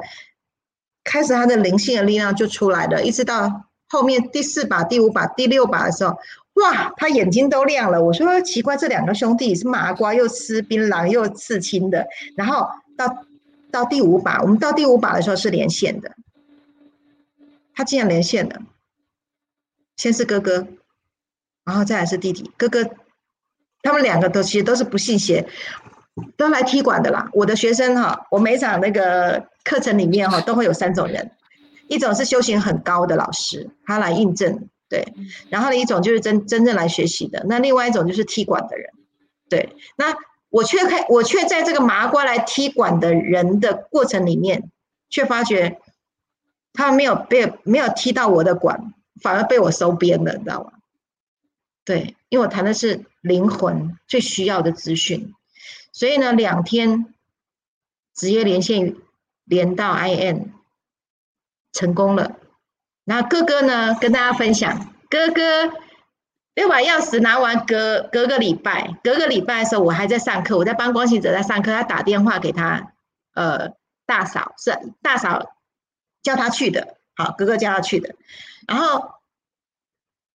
[1.04, 3.66] 开始他的灵性的力量就出来了，一直到。
[3.88, 6.16] 后面第四把、第五把、第六把的时候，
[6.54, 8.02] 哇，他眼睛都亮了。
[8.02, 12.06] 我说奇怪，这两个兄弟是麻瓜，又吃槟榔，又刺青的。
[12.34, 12.66] 然后
[12.96, 13.26] 到
[13.70, 16.12] 到第五把，我们到第五把的时候是连线的，
[17.74, 18.62] 他竟然连线了。
[19.98, 20.66] 先是哥哥，
[21.64, 22.50] 然后再来是弟弟。
[22.56, 22.88] 哥哥，
[23.82, 25.46] 他们两个都其实都是不信邪，
[26.36, 27.28] 都来踢馆的啦。
[27.32, 31.30] 我的学生哈，我每场那个课程里面哈，都会有三种人。
[31.88, 35.12] 一种是修行很高的老师，他来印证，对。
[35.50, 37.44] 然后呢，一种就是真真正来学习的。
[37.48, 38.90] 那另外一种就是踢馆的人，
[39.50, 39.76] 对。
[39.96, 40.14] 那
[40.48, 44.70] 我却看，我却在这个麻瓜来踢馆的人的过程里面，
[45.10, 45.80] 却发觉
[46.72, 50.72] 他没有被没有踢到我的馆，反而被我收编了，你知道吗？
[51.84, 55.34] 对，因为我谈的是灵魂最需要的资讯，
[55.92, 57.14] 所以呢，两天
[58.14, 58.96] 直接连线
[59.44, 60.52] 连到 I N。
[61.74, 62.36] 成功了，
[63.04, 63.94] 那哥哥呢？
[63.98, 65.72] 跟大家分享，哥哥
[66.52, 72.92] 六把钥匙拿完，隔隔个礼拜，隔个礼拜的时候，我还在上课，我在帮光行者在上课，他打电话给他，
[73.32, 73.70] 呃，
[74.04, 75.54] 大嫂是大嫂
[76.22, 78.16] 叫他去的，好，哥哥叫他去的，
[78.68, 79.14] 然后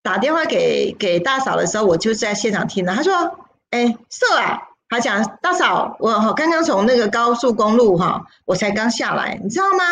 [0.08, 3.40] 打电话给给大嫂的时候，我就在现场听了，他说
[3.72, 9.84] ：“哎，色啊，他讲大嫂，我刚刚从那个高速公路哈，我才刚下来，你知道吗？”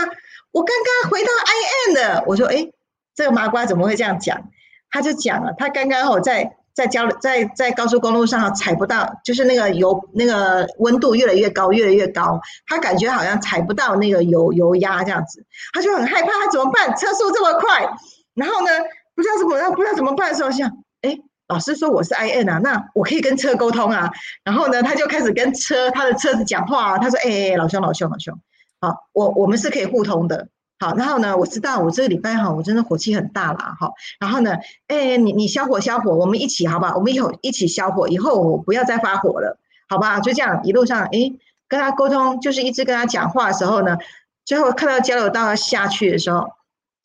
[0.53, 1.53] 我刚刚回到 I
[1.89, 2.70] N 的，我说，哎，
[3.13, 4.41] 这个麻瓜怎么会这样讲？
[4.89, 15.43] 他就讲了，他刚刚哦在在交在在高速公路上踩不到，就是那个油那个温度越来越高，越来越高，他感觉好像踩不到那个油油压这样子，
[15.74, 16.95] 他就很害怕，他怎么办？
[16.95, 17.89] 车速这么快，
[18.34, 18.72] 然后呢，
[19.16, 20.70] 不知道怎么样，不知道怎么办的时候，想，
[21.01, 24.11] 哎，老师说我是 I N 啊，那我可以跟车沟通啊，
[24.43, 28.38] 然后呢，他就开始跟车他的车子讲话，他说，哎，老兄老兄老兄，
[28.82, 30.49] 好，我我们是可以互通的。
[30.78, 33.89] 好，然后呢，我知道我这个礼拜哈，我真的火气很大啦，哈。
[34.20, 34.57] 然后呢，
[34.88, 36.97] 哎，你你消火消火，我们一起好不好？
[36.97, 39.57] 我们以后一起消火，以后我不要再发火了，
[39.88, 40.20] 好吧？
[40.20, 41.32] 就这样一路上，哎，
[41.70, 43.97] 跟他沟通，就是一直跟他讲话的时候呢，
[44.43, 46.49] 最后看到交流道要下去的时候，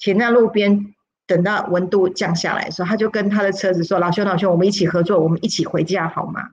[0.00, 0.92] 停在路边，
[1.30, 6.50] 等到温度降下来的时候，他就跟他的车子说：“老兄老兄，我们一起合作，我们一起回家好吗？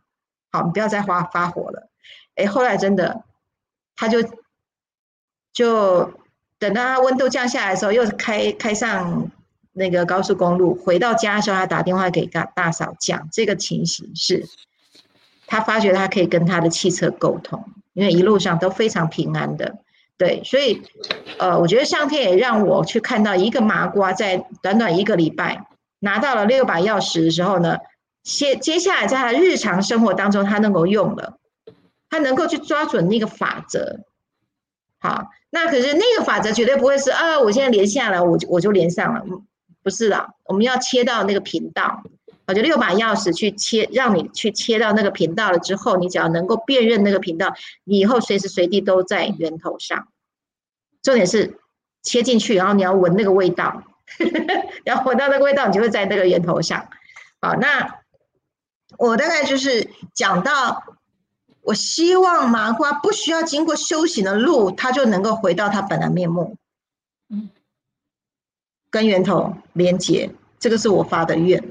[0.51, 1.89] 好，你不要再发发火了。”
[2.37, 3.23] 哎，后来真的，
[3.95, 4.19] 他就
[5.51, 6.13] 就。
[6.59, 9.29] 等到他温度降下来的时候，又开开上
[9.73, 14.43] 那个高速公路，回到家的时候，他打电话给大大嫂讲这个情形是，
[15.45, 17.63] 他发觉他可以跟他的汽车沟通，
[17.93, 19.77] 因为一路上都非常平安的，
[20.17, 20.81] 对，所以
[21.37, 25.67] 呃，我觉得上天也让我去看到一个麻瓜在短短一个礼拜
[25.99, 27.77] 拿到了六把钥匙的时候呢，
[28.23, 31.37] 接接下来在他日常生活当中，他能够用了，
[32.09, 33.99] 他能够去抓准那个法则，
[34.99, 35.25] 好。
[35.49, 37.39] 那可是那个法则绝对不会是啊！
[37.39, 39.23] 我现在连下来，我就我就连上了，
[39.81, 42.03] 不是的，我们要切到那个频道，
[42.47, 50.07] 我就六把钥匙去切，让你去切到那个频道了之后，你只要能够辨认那个频道，你以后随时随地都在源头上。
[51.03, 51.59] 重点是
[52.01, 53.83] 切进去，然后你要闻那个味道，
[54.83, 56.89] 然后闻到那个味道，你就会在那个源头上。
[57.39, 57.99] 好，那
[58.97, 60.83] 我大概就是讲到。
[61.67, 66.55] 我希望麻花不需要经过修行的路，它就能够回到它本来面目，
[67.27, 67.49] 嗯，
[68.89, 71.61] 跟源头连接，这个是我发的愿。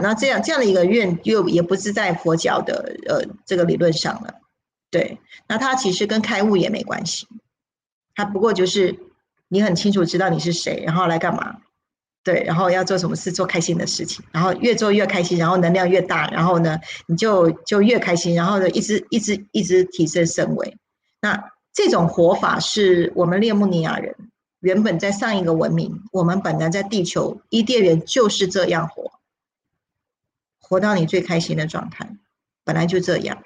[0.00, 4.34] 那这样这样的一个愿，又也不是在佛教的呃这个理论上了，
[4.90, 5.18] 对。
[5.48, 7.26] 那它其实跟开悟也没关系，
[8.14, 8.98] 它不过就是
[9.48, 11.56] 你很清楚知道你是谁，然后来干嘛。
[12.22, 20.74] 对，然后要做什么事，做开心的事情，然后越做越开心，然后能量越大，然后呢，你就就越开心，然后呢，一直一直一直提升升维。
[21.20, 24.16] 那这种活法是我们列穆尼亚人
[24.60, 29.12] 原本在上一个文明，我们本来在地球伊甸园就是这样活，
[30.68, 32.08] 活到你最开心的状态，
[32.64, 33.42] 本来就这样。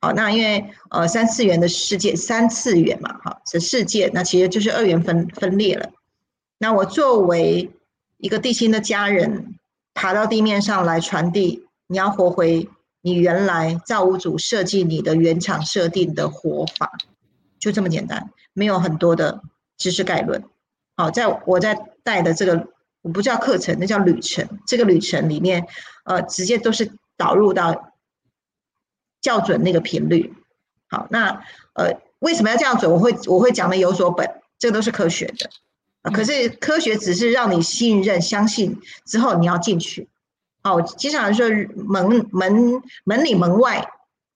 [0.00, 5.90] 好，那因为呃三次元的世界，三次元嘛，哈，是世界，那其实就是二元分分裂了。
[6.58, 7.70] 那我作为
[8.16, 9.54] 一个地心的家人
[9.94, 12.68] 爬到地面上来传递，你要活回
[13.00, 16.90] 你原来造物主设计你的原厂设定的活法，
[17.58, 19.42] 就这么简单，没有很多的
[19.76, 20.42] 知识概论。
[20.96, 22.68] 好，在我在带的这个
[23.02, 24.48] 我不叫课程，那叫旅程。
[24.66, 25.66] 这个旅程里面，
[26.04, 27.92] 呃，直接都是导入到
[29.20, 30.32] 校准那个频率。
[30.88, 31.42] 好，那
[31.74, 32.90] 呃，为什么要这样准？
[32.90, 35.50] 我会我会讲的有所本，这个都是科学的。
[36.10, 40.08] 可是科学只是让你信任、相信之后你要进去。
[40.64, 43.88] 哦，经常说门门门里门外，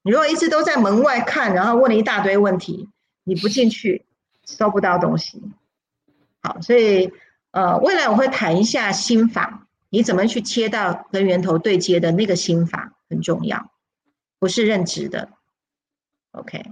[0.03, 2.89] 你如果一直都在门外看，然后问了一大堆问题，
[3.25, 4.05] 你不进去
[4.45, 5.43] 收不到东西。
[6.43, 7.13] 好，所以
[7.57, 13.71] 呃，未来我会谈一下心法，你怎么去切到跟源头对接的那个心法很重要，
[14.39, 15.31] 不是认知的。
[16.33, 16.63] OK。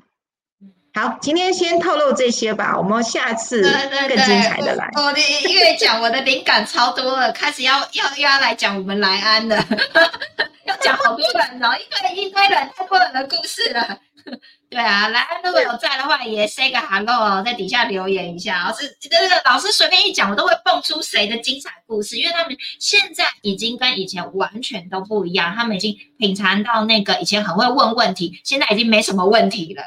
[0.92, 4.90] 好，今天先透露这些吧，我们下次更精彩的来。
[4.96, 5.20] 我的
[5.50, 9.56] 越讲，我的灵感超多了，开始要要又要来讲我们莱安了，
[10.66, 13.98] 要讲好多人哦，一堆一堆人，太多人的故事了。
[14.70, 18.64] 对啊，来如果有在的话，也 say 个 hello 哦，在底下留言一下。
[18.66, 29.82] 老师，这个老师随便一讲，我都会蹦出谁的精彩故事，因为他们现在已经跟以前完全都不一样，他们已经品尝到那个以前很会问问题，现在已经没什么问题了。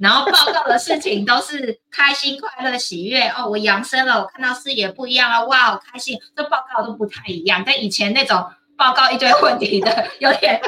[0.00, 6.18] 然后报告的事情都是开心、快乐、喜悦哦，我扬升了，我看到视野不一样了，哇，好开心！
[6.34, 8.44] 这报告都不太一样，跟以前那种
[8.76, 10.60] 报告一堆问题的， 有点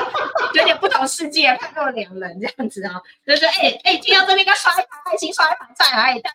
[0.54, 3.02] 有点不同世界，判若两人这样子哦。
[3.26, 6.30] 就是哎哎，听到这边该刷一排爱心，刷一排赞，哎，大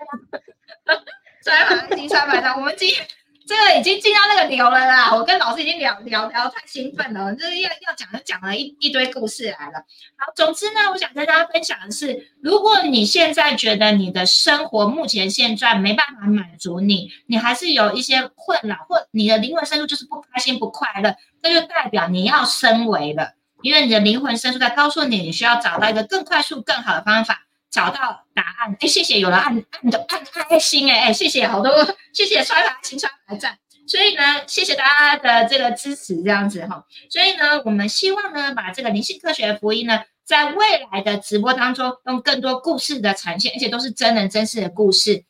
[1.43, 3.07] 家刷一排爱心，刷一排赞，我们今天。
[3.51, 5.13] 这个已经进到那个流了啦！
[5.13, 9.83] 我跟老师已经聊聊聊太兴奋了，就是要要讲就，讲了一一堆故事来了。
[10.15, 27.41] 好，总之呢，我想跟大家分享的是，如果你现在觉得你的生活目前现状没办法满足你，你还是有一些困扰，或你的灵魂深处就是不开心、不快乐，那就代表你要升维了，因为你的灵魂深处在告诉你，你需要找到一个更快速、更好的方法。
[27.71, 31.71] 找到答案，哎，谢谢，有人按按的按爱心，哎哎，谢谢，好多，
[32.13, 33.57] 谢谢刷牌心刷牌赞，
[33.87, 36.83] 所以呢，谢谢大家的这个支持，这样子哈。
[37.09, 45.23] 所以呢，我们希望呢，把这个灵性科学的福音呢，在未来的直播当中，用更多故事的呈现，而且都是真人真事的故事，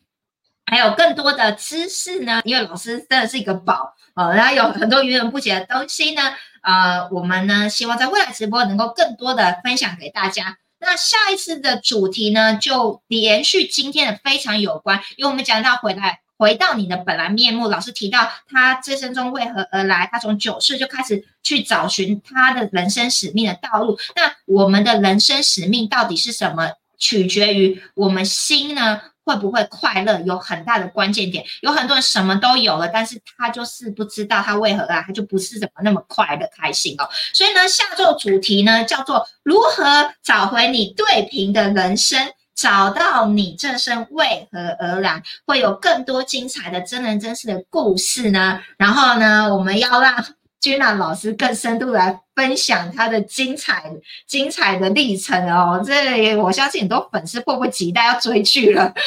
[0.65, 2.41] 还有更多的知识呢。
[2.43, 6.35] 因为老师真的是一个宝哦，然后有很多源源不绝的东西呢。
[6.63, 10.57] 呃，我们呢，希望在未来直播能够更多的分享给大家。
[10.81, 17.69] 那下一次的主题呢，就连续今天的非常有关，因为我们讲到回来回到你的本来面目。
[17.69, 23.97] 老师提到他这生中为何而来，他从九岁就开始去找寻他的人生使命的道路。
[24.15, 26.71] 那我们的人生使命到底是什么？
[26.97, 29.01] 取决于我们心呢？
[29.23, 37.07] 会不会快乐有很大的关键点，有很多人什么都有了，但是他就是不知道他为何啊，他就不是怎么那么快乐开心哦。
[37.33, 42.19] 所以呢，下周主题呢叫做如何找回你对平的人生，
[42.55, 48.59] 找到你这生为何而来，会有更多精彩的真人真事的故事呢。
[48.77, 50.25] 然后呢，我们要让。
[50.61, 53.91] 君娜老师更深度来分享他的精彩、
[54.27, 58.93] 精彩的历程哦，这我相信很多粉丝迫不及待要追剧了。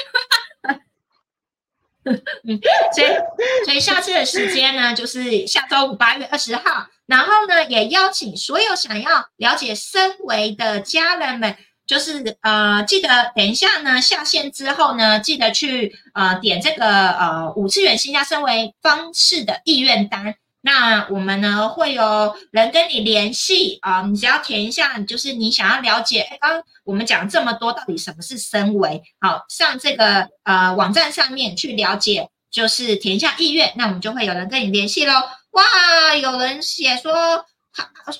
[2.04, 2.12] 所
[3.02, 3.06] 以，
[3.64, 6.88] 所以下次的时间呢，就是下周五八月二十号。
[7.06, 20.34] 然后呢，也邀请所有想要了解身维的家人们，就是呃，记得等一下呢下线之后呢，记得去呃点这个呃五次元新加身维方式的意愿单。
[20.66, 29.02] 那我们呢会有人跟你联系啊，你只要填一下，就是你想要了解，刚刚我们讲这么多，到底什么是身维？
[29.20, 35.12] 好，上这个呃网站上面去了解，就是填一下意愿，那我们就会有人跟你联系喽。
[35.50, 37.12] 哇，有人写说，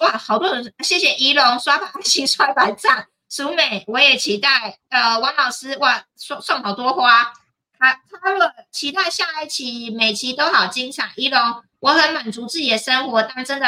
[0.01, 7.32] 哇，好多人，谢谢仪龙刷白心刷白赞，淑美我也期待，呃，王老师哇送送好多花，
[7.78, 11.40] 他他了，期待下一期每期都好精彩，仪龙。
[11.85, 13.66] 我很满足自己的生活，但真的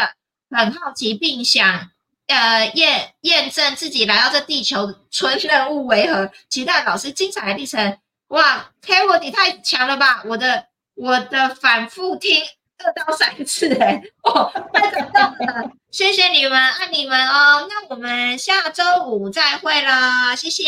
[0.51, 1.91] 很好奇，并想
[2.29, 6.31] 呃验验证自己来到这地球纯任务为何？
[6.49, 7.99] 期待老师精彩的历程。
[8.29, 10.23] 哇，Carol 你太强了吧！
[10.25, 10.65] 我的
[10.95, 12.43] 我的反复听
[12.79, 15.71] 二到三次，哎，哦，太感动了！
[15.91, 17.69] 谢谢你们，爱你们哦。
[17.69, 20.65] 那我们下周五再会了，谢谢。